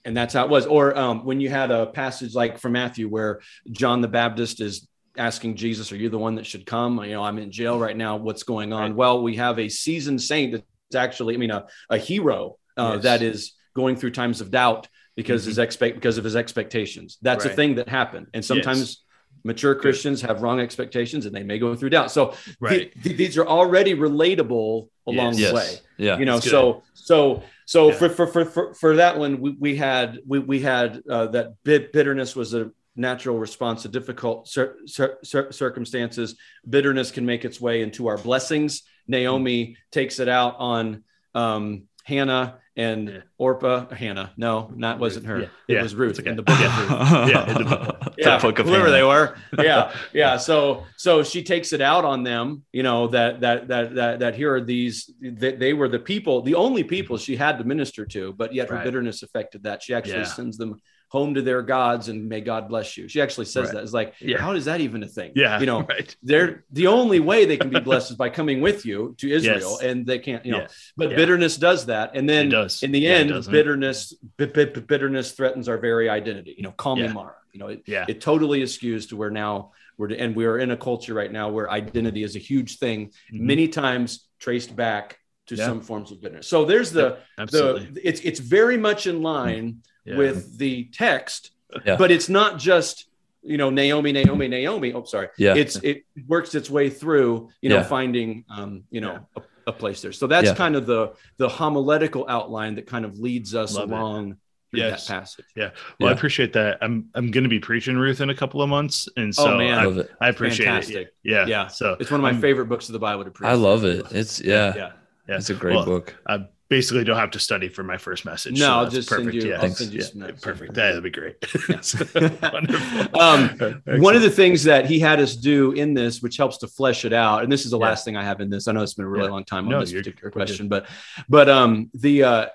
[0.05, 3.09] and that's how it was or um, when you had a passage like from matthew
[3.09, 3.41] where
[3.71, 7.25] john the baptist is asking Jesus, "Are you the one that should come?" You know,
[7.25, 8.17] I'm in jail right now.
[8.17, 8.91] What's going on?
[8.91, 8.97] Right.
[8.97, 13.03] Well, we have a seasoned saint that's actually, I mean, a, a hero uh, yes.
[13.05, 15.51] that is going through times of doubt because mm-hmm.
[15.51, 17.19] his expect because of his expectations.
[17.23, 17.53] That's right.
[17.53, 18.81] a thing that happened, and sometimes.
[18.81, 19.05] Yes.
[19.43, 22.11] Mature Christians have wrong expectations and they may go through doubt.
[22.11, 22.93] So right.
[22.93, 25.49] th- th- these are already relatable along yes.
[25.49, 25.71] the way.
[25.97, 26.19] Yeah.
[26.19, 27.95] You know, so so so yeah.
[27.95, 31.55] for, for, for, for, for that one, we, we had, we, we had uh, that
[31.65, 36.37] bitterness was a natural response to difficult cir- cir- circumstances.
[36.69, 38.83] Bitterness can make its way into our blessings.
[39.11, 41.05] Naomi takes it out on
[41.35, 43.21] um, Hannah and yeah.
[43.37, 43.93] Orpah.
[43.93, 45.41] Hannah, no, that wasn't her.
[45.41, 45.47] Yeah.
[45.69, 45.83] It yeah.
[45.83, 46.31] was Ruth okay.
[46.31, 48.97] in the book of yeah, the, yeah, book of whoever Hannah.
[48.97, 49.37] they were.
[49.59, 50.37] Yeah, yeah.
[50.37, 52.63] So, so she takes it out on them.
[52.73, 55.11] You know that that that that that here are these.
[55.21, 58.69] That they were the people, the only people she had to minister to, but yet
[58.69, 58.85] her right.
[58.85, 59.83] bitterness affected that.
[59.83, 60.81] She actually sends them
[61.11, 63.09] home to their gods and may God bless you.
[63.09, 63.75] She actually says right.
[63.75, 63.83] that.
[63.83, 64.39] It's like, yeah.
[64.39, 65.33] how is that even a thing?
[65.35, 65.59] Yeah.
[65.59, 66.15] You know, right.
[66.23, 69.79] they're the only way they can be blessed is by coming with you to Israel
[69.81, 69.83] yes.
[69.83, 70.69] and they can't, you know, yeah.
[70.97, 71.17] but yeah.
[71.17, 72.13] bitterness does that.
[72.15, 72.53] And then
[72.83, 77.09] in the end, bitterness, b- b- bitterness threatens our very identity, you know, call me
[77.09, 78.05] Mara, you know, it, yeah.
[78.09, 81.69] it totally skews to where now we're, and we're in a culture right now where
[81.69, 83.47] identity is a huge thing, mm-hmm.
[83.47, 86.47] many times traced back to some forms of bitterness.
[86.47, 90.17] So there's the, the it's, it's very much in line yeah.
[90.17, 91.51] with the text,
[91.85, 91.97] yeah.
[91.97, 93.07] but it's not just
[93.43, 94.93] you know Naomi, Naomi, Naomi.
[94.93, 95.29] Oh, sorry.
[95.39, 97.83] Yeah, it's it works its way through you know yeah.
[97.83, 100.13] finding um, you know a, a, place there.
[100.13, 104.33] So that's kind of the the homiletical outline that kind of leads us Love along.
[104.33, 104.37] It.
[104.79, 105.07] yes.
[105.07, 105.45] that passage.
[105.57, 105.71] Yeah.
[105.99, 106.09] Well, yeah.
[106.09, 106.79] I appreciate that.
[106.83, 109.59] I'm I'm going to be preaching Ruth in a couple of months, and so oh,
[109.59, 109.79] man.
[109.79, 110.11] I, love it.
[110.21, 110.97] I appreciate Fantastic.
[110.97, 111.15] it.
[111.23, 111.47] Yeah.
[111.47, 111.67] Yeah.
[111.69, 113.49] So it's one of my um, favorite books of the Bible to preach.
[113.49, 114.07] I love it.
[114.13, 114.75] It's yeah.
[114.77, 114.93] Yeah.
[115.29, 115.37] yeah.
[115.37, 116.15] It's a great well, book.
[116.29, 118.55] I basically don't have to study for my first message.
[118.55, 119.33] No, so I'll just perfect.
[119.33, 119.69] Send you, yeah.
[119.69, 120.31] Send you yeah.
[120.41, 120.73] Perfect.
[120.73, 121.37] That'd be great.
[123.15, 126.69] um, one of the things that he had us do in this, which helps to
[126.69, 127.87] flesh it out, and this is the yeah.
[127.87, 128.69] last thing I have in this.
[128.69, 130.87] I know it's been a really long time on no, this particular question, but
[131.29, 132.47] but um the uh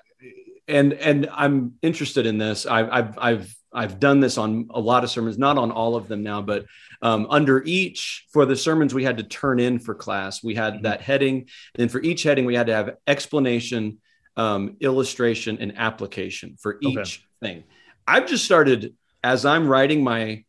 [0.66, 2.66] and and I'm interested in this.
[2.66, 6.08] I've I've I've I've done this on a lot of sermons, not on all of
[6.08, 6.64] them now, but
[7.02, 10.74] um, under each for the sermons we had to turn in for class, we had
[10.74, 10.82] mm-hmm.
[10.84, 11.48] that heading,
[11.78, 13.98] and for each heading we had to have explanation,
[14.36, 17.54] um, illustration, and application for each okay.
[17.54, 17.64] thing.
[18.06, 20.44] I've just started as I'm writing my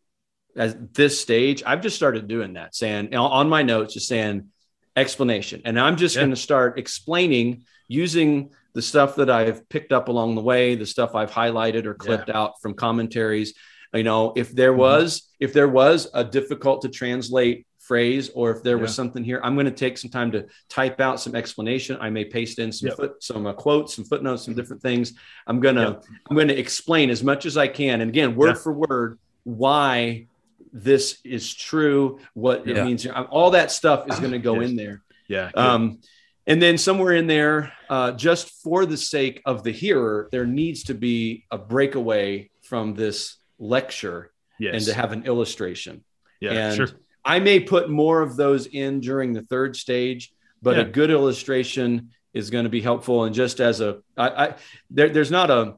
[0.56, 1.64] at this stage.
[1.66, 4.48] I've just started doing that, saying on my notes, just saying
[4.96, 6.22] explanation, and I'm just yeah.
[6.22, 10.86] going to start explaining using the stuff that I've picked up along the way, the
[10.86, 12.38] stuff I've highlighted or clipped yeah.
[12.38, 13.54] out from commentaries.
[13.94, 14.80] You know, if there mm-hmm.
[14.80, 15.46] was mm-hmm.
[15.46, 19.56] if there was a difficult to translate phrase or if there was something here i'm
[19.56, 22.88] going to take some time to type out some explanation i may paste in some
[22.88, 22.98] yep.
[22.98, 25.14] foot some uh, quotes some footnotes some different things
[25.48, 26.04] i'm going to yep.
[26.30, 28.54] i'm going to explain as much as i can and again word yeah.
[28.54, 30.26] for word why
[30.74, 32.76] this is true what yeah.
[32.76, 34.70] it means all that stuff is going to go yes.
[34.70, 36.00] in there yeah um
[36.48, 40.84] and then somewhere in there, uh, just for the sake of the hearer, there needs
[40.84, 44.76] to be a breakaway from this lecture yes.
[44.76, 46.06] and to have an illustration.
[46.40, 46.88] Yeah, and sure.
[47.28, 50.84] I may put more of those in during the third stage, but yeah.
[50.84, 53.26] a good illustration is going to be helpful.
[53.26, 54.56] And just as a, I, I
[54.90, 55.76] there, there's not a,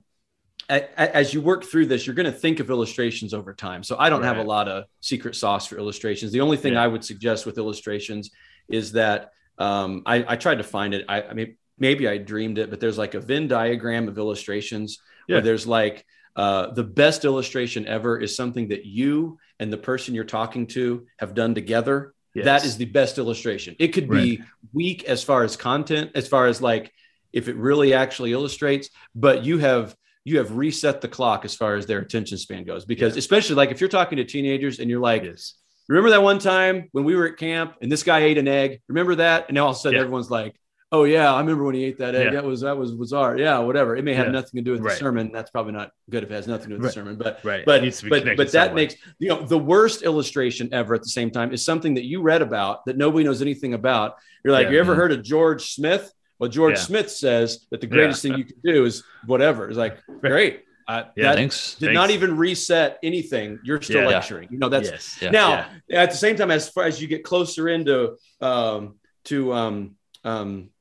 [0.70, 3.82] as you work through this, you're going to think of illustrations over time.
[3.82, 4.28] So I don't right.
[4.28, 6.32] have a lot of secret sauce for illustrations.
[6.32, 6.84] The only thing yeah.
[6.84, 8.30] I would suggest with illustrations
[8.68, 11.06] is that um, I, I, tried to find it.
[11.10, 15.00] I, I, mean, maybe I dreamed it, but there's like a Venn diagram of illustrations
[15.28, 15.38] yeah.
[15.38, 16.06] where there's like
[16.36, 21.06] uh, the best illustration ever is something that you and the person you're talking to
[21.18, 22.14] have done together.
[22.34, 22.46] Yes.
[22.46, 23.76] That is the best illustration.
[23.80, 24.48] It could be right.
[24.72, 26.94] weak as far as content, as far as like
[27.34, 31.76] if it really actually illustrates, but you have you have reset the clock as far
[31.76, 32.86] as their attention span goes.
[32.86, 33.20] Because yeah.
[33.20, 35.56] especially like if you're talking to teenagers and you're like, yes.
[35.88, 38.80] Remember that one time when we were at camp and this guy ate an egg?
[38.88, 39.48] Remember that?
[39.48, 40.04] And now all of a sudden yeah.
[40.04, 40.56] everyone's like,
[40.92, 42.26] "Oh yeah, I remember when he ate that egg.
[42.26, 42.32] Yeah.
[42.34, 43.38] That was that was bizarre.
[43.38, 43.96] Yeah, whatever.
[43.96, 44.32] It may have yeah.
[44.32, 44.92] nothing to do with right.
[44.92, 45.32] the sermon.
[45.32, 46.88] That's probably not good if it has nothing to do with right.
[46.90, 47.16] the sermon.
[47.18, 47.66] But right.
[47.66, 51.54] but but, but that makes you know the worst illustration ever at the same time
[51.54, 54.16] is something that you read about that nobody knows anything about.
[54.44, 56.12] You're like, you ever heard of George Smith?
[56.40, 59.68] Well, George Smith says that the greatest thing you can do is whatever.
[59.68, 61.76] It's like great uh, yeah, that thanks.
[61.76, 61.96] did thanks.
[61.96, 63.60] not even reset anything.
[63.64, 64.08] You're still yeah.
[64.08, 64.48] lecturing.
[64.52, 65.20] You know that's yes.
[65.22, 65.30] yeah.
[65.30, 66.02] now yeah.
[66.02, 70.72] at the same time as far as you get closer into um, to um, um,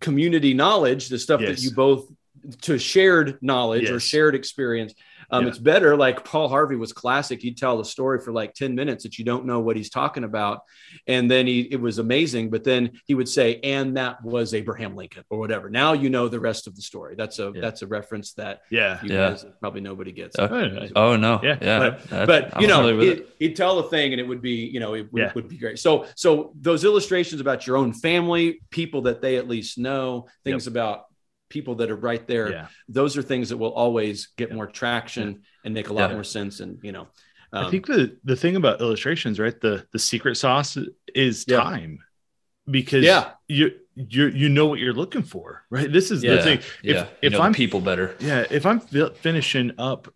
[0.00, 1.56] community knowledge, the stuff yes.
[1.56, 2.08] that you both
[2.62, 3.90] to shared knowledge yes.
[3.90, 4.94] or shared experience
[5.30, 5.48] um, yeah.
[5.48, 7.42] It's better like Paul Harvey was classic.
[7.42, 10.24] He'd tell the story for like 10 minutes that you don't know what he's talking
[10.24, 10.62] about.
[11.06, 12.50] And then he, it was amazing.
[12.50, 15.68] But then he would say, and that was Abraham Lincoln or whatever.
[15.68, 17.14] Now you know the rest of the story.
[17.14, 17.60] That's a, yeah.
[17.60, 19.30] that's a reference that yeah, yeah.
[19.30, 20.36] Guys, probably nobody gets.
[20.38, 21.40] Oh, oh no.
[21.42, 21.58] Yeah.
[21.60, 21.98] Yeah.
[22.08, 24.94] But, but you know, he'd, he'd, tell a thing and it would be, you know,
[24.94, 25.32] it would, yeah.
[25.34, 25.78] would be great.
[25.78, 30.66] So, so those illustrations about your own family, people that they at least know, things
[30.66, 30.72] yep.
[30.72, 31.07] about
[31.48, 32.66] people that are right there yeah.
[32.88, 34.54] those are things that will always get yeah.
[34.54, 35.38] more traction yeah.
[35.64, 37.08] and make a lot more sense and you know
[37.52, 40.76] um, i think the the thing about illustrations right the the secret sauce
[41.14, 41.98] is time
[42.70, 43.30] because yeah.
[43.48, 45.92] you you you know what you're looking for right?
[45.92, 46.60] This is the thing.
[46.82, 48.14] If if i'm people better.
[48.20, 48.44] Yeah.
[48.50, 50.12] If i'm fi- finishing up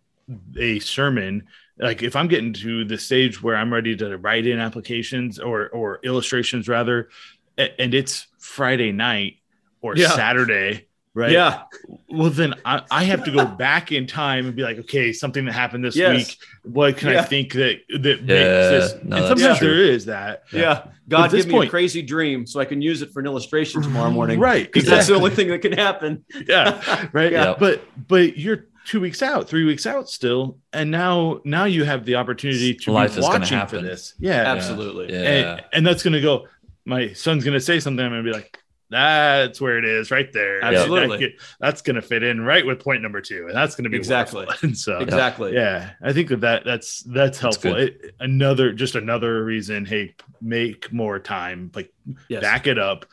[0.57, 1.43] a sermon
[1.77, 5.69] like if i'm getting to the stage where i'm ready to write in applications or
[5.69, 7.09] or illustrations rather
[7.57, 9.37] and it's friday night
[9.81, 11.31] or saturday right?
[11.31, 11.63] Yeah.
[12.09, 15.45] Well, then I, I, have to go back in time and be like, okay, something
[15.45, 16.15] that happened this yes.
[16.15, 16.37] week.
[16.63, 17.21] What can yeah.
[17.21, 18.35] I think that that yeah.
[18.35, 19.03] makes this?
[19.03, 20.43] No, and sometimes there is that.
[20.51, 20.59] Yeah.
[20.59, 20.87] yeah.
[21.07, 23.81] God give me point, a crazy dream so I can use it for an illustration
[23.81, 24.39] tomorrow morning.
[24.39, 24.65] Right.
[24.65, 24.97] Because exactly.
[24.97, 26.25] that's the only thing that can happen.
[26.47, 27.07] Yeah.
[27.13, 27.31] Right.
[27.31, 27.55] yeah.
[27.57, 32.05] But but you're two weeks out, three weeks out still, and now now you have
[32.05, 34.13] the opportunity to Life be watching for this.
[34.19, 34.43] Yeah.
[34.53, 35.13] Absolutely.
[35.13, 35.21] Yeah.
[35.29, 36.47] And, and that's gonna go.
[36.85, 38.03] My son's gonna say something.
[38.03, 38.57] I'm gonna be like,
[38.93, 40.63] that's where it is right there.
[40.63, 41.17] Absolutely.
[41.17, 43.47] That, that's going to fit in right with point number two.
[43.47, 44.47] And that's going to be exactly.
[44.61, 45.53] And so exactly.
[45.53, 45.91] Yeah.
[46.01, 47.75] I think that, that that's, that's helpful.
[47.75, 51.91] That's it, another, just another reason, Hey, make more time, like
[52.29, 52.41] yes.
[52.41, 53.05] back it up,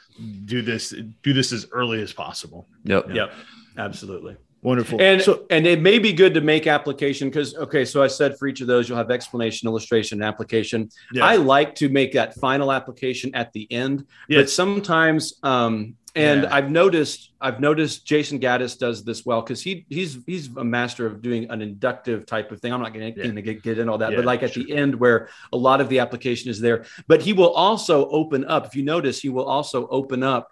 [0.45, 2.69] do this, do this as early as possible.
[2.85, 3.09] Yep.
[3.09, 3.15] Yeah.
[3.15, 3.33] Yep.
[3.79, 4.37] Absolutely.
[4.63, 5.01] Wonderful.
[5.01, 8.39] And so, and it may be good to make application because okay, so I said
[8.39, 10.91] for each of those you'll have explanation, illustration, and application.
[11.13, 11.25] Yeah.
[11.25, 14.43] I like to make that final application at the end, yes.
[14.43, 16.55] but sometimes um, and yeah.
[16.55, 21.07] I've noticed I've noticed Jason Gaddis does this well because he he's he's a master
[21.07, 22.73] of doing an inductive type of thing.
[22.73, 23.31] I'm not going yeah.
[23.31, 24.65] to get, get in all that, yeah, but like at sure.
[24.65, 26.85] the end where a lot of the application is there.
[27.07, 28.67] But he will also open up.
[28.67, 30.51] If you notice, he will also open up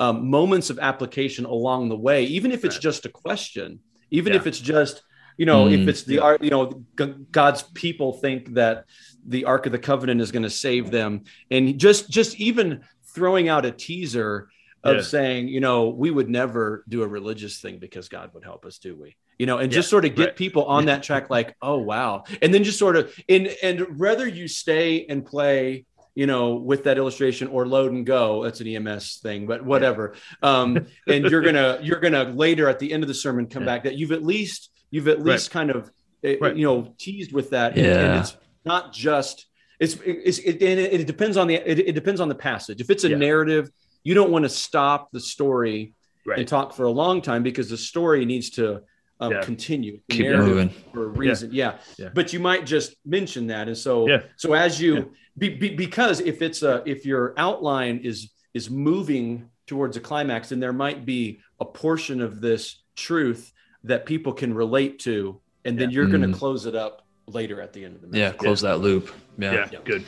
[0.00, 2.82] um, moments of application along the way, even if it's right.
[2.82, 3.78] just a question,
[4.10, 5.02] even if it's just
[5.36, 6.84] you know mm, if it's the art you know
[7.30, 8.84] god's people think that
[9.24, 11.22] the ark of the covenant is going to save them
[11.52, 12.80] and just just even
[13.14, 14.48] throwing out a teaser
[14.82, 15.02] of yeah.
[15.02, 18.78] saying, you know, we would never do a religious thing because God would help us,
[18.78, 19.16] do we?
[19.38, 20.36] You know, and yeah, just sort of get right.
[20.36, 24.26] people on that track, like, oh wow, and then just sort of and and rather
[24.26, 28.66] you stay and play, you know, with that illustration or load and go, that's an
[28.66, 30.14] EMS thing, but whatever.
[30.42, 33.74] Um, and you're gonna you're gonna later at the end of the sermon come yeah.
[33.74, 35.52] back that you've at least you've at least right.
[35.52, 35.90] kind of
[36.24, 36.56] eh, right.
[36.56, 37.84] you know teased with that, yeah.
[37.84, 39.46] and, and it's not just
[39.78, 42.80] it's, it's it, it, it, depends on the it, it, depends on the passage.
[42.80, 43.16] If it's a yeah.
[43.16, 43.70] narrative
[44.02, 45.94] you don't want to stop the story
[46.26, 46.38] right.
[46.38, 48.82] and talk for a long time because the story needs to
[49.20, 49.42] um, yeah.
[49.42, 51.76] continue keep moving for a reason yeah.
[51.96, 52.06] yeah.
[52.06, 54.22] yeah but you might just mention that and so yeah.
[54.36, 59.48] so as you be, be, because if it's a if your outline is is moving
[59.66, 63.52] towards a climax then there might be a portion of this truth
[63.84, 66.12] that people can relate to and then you're mm.
[66.12, 68.20] going to close it up later at the end of the message.
[68.20, 69.68] yeah close that loop yeah.
[69.70, 70.04] yeah good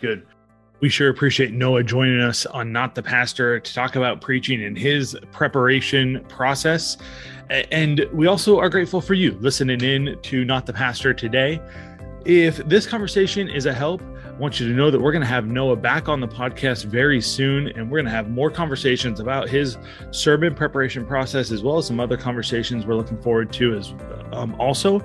[0.00, 0.26] good
[0.80, 4.76] we sure appreciate Noah joining us on Not the Pastor to talk about preaching and
[4.76, 6.98] his preparation process.
[7.50, 11.60] And we also are grateful for you listening in to Not the Pastor today.
[12.24, 15.28] If this conversation is a help, I want you to know that we're going to
[15.28, 19.20] have Noah back on the podcast very soon, and we're going to have more conversations
[19.20, 19.78] about his
[20.10, 23.94] sermon preparation process, as well as some other conversations we're looking forward to as
[24.32, 25.00] um, also.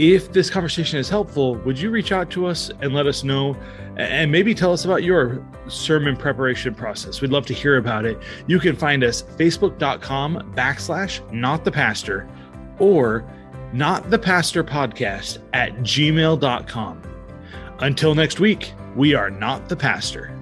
[0.00, 3.54] If this conversation is helpful, would you reach out to us and let us know
[3.98, 7.20] and maybe tell us about your sermon preparation process?
[7.20, 8.18] We'd love to hear about it.
[8.46, 12.26] You can find us facebook.com backslash not the pastor
[12.78, 13.30] or
[13.74, 17.02] not the pastor podcast at gmail.com.
[17.80, 20.34] Until next week, we are not the pastor.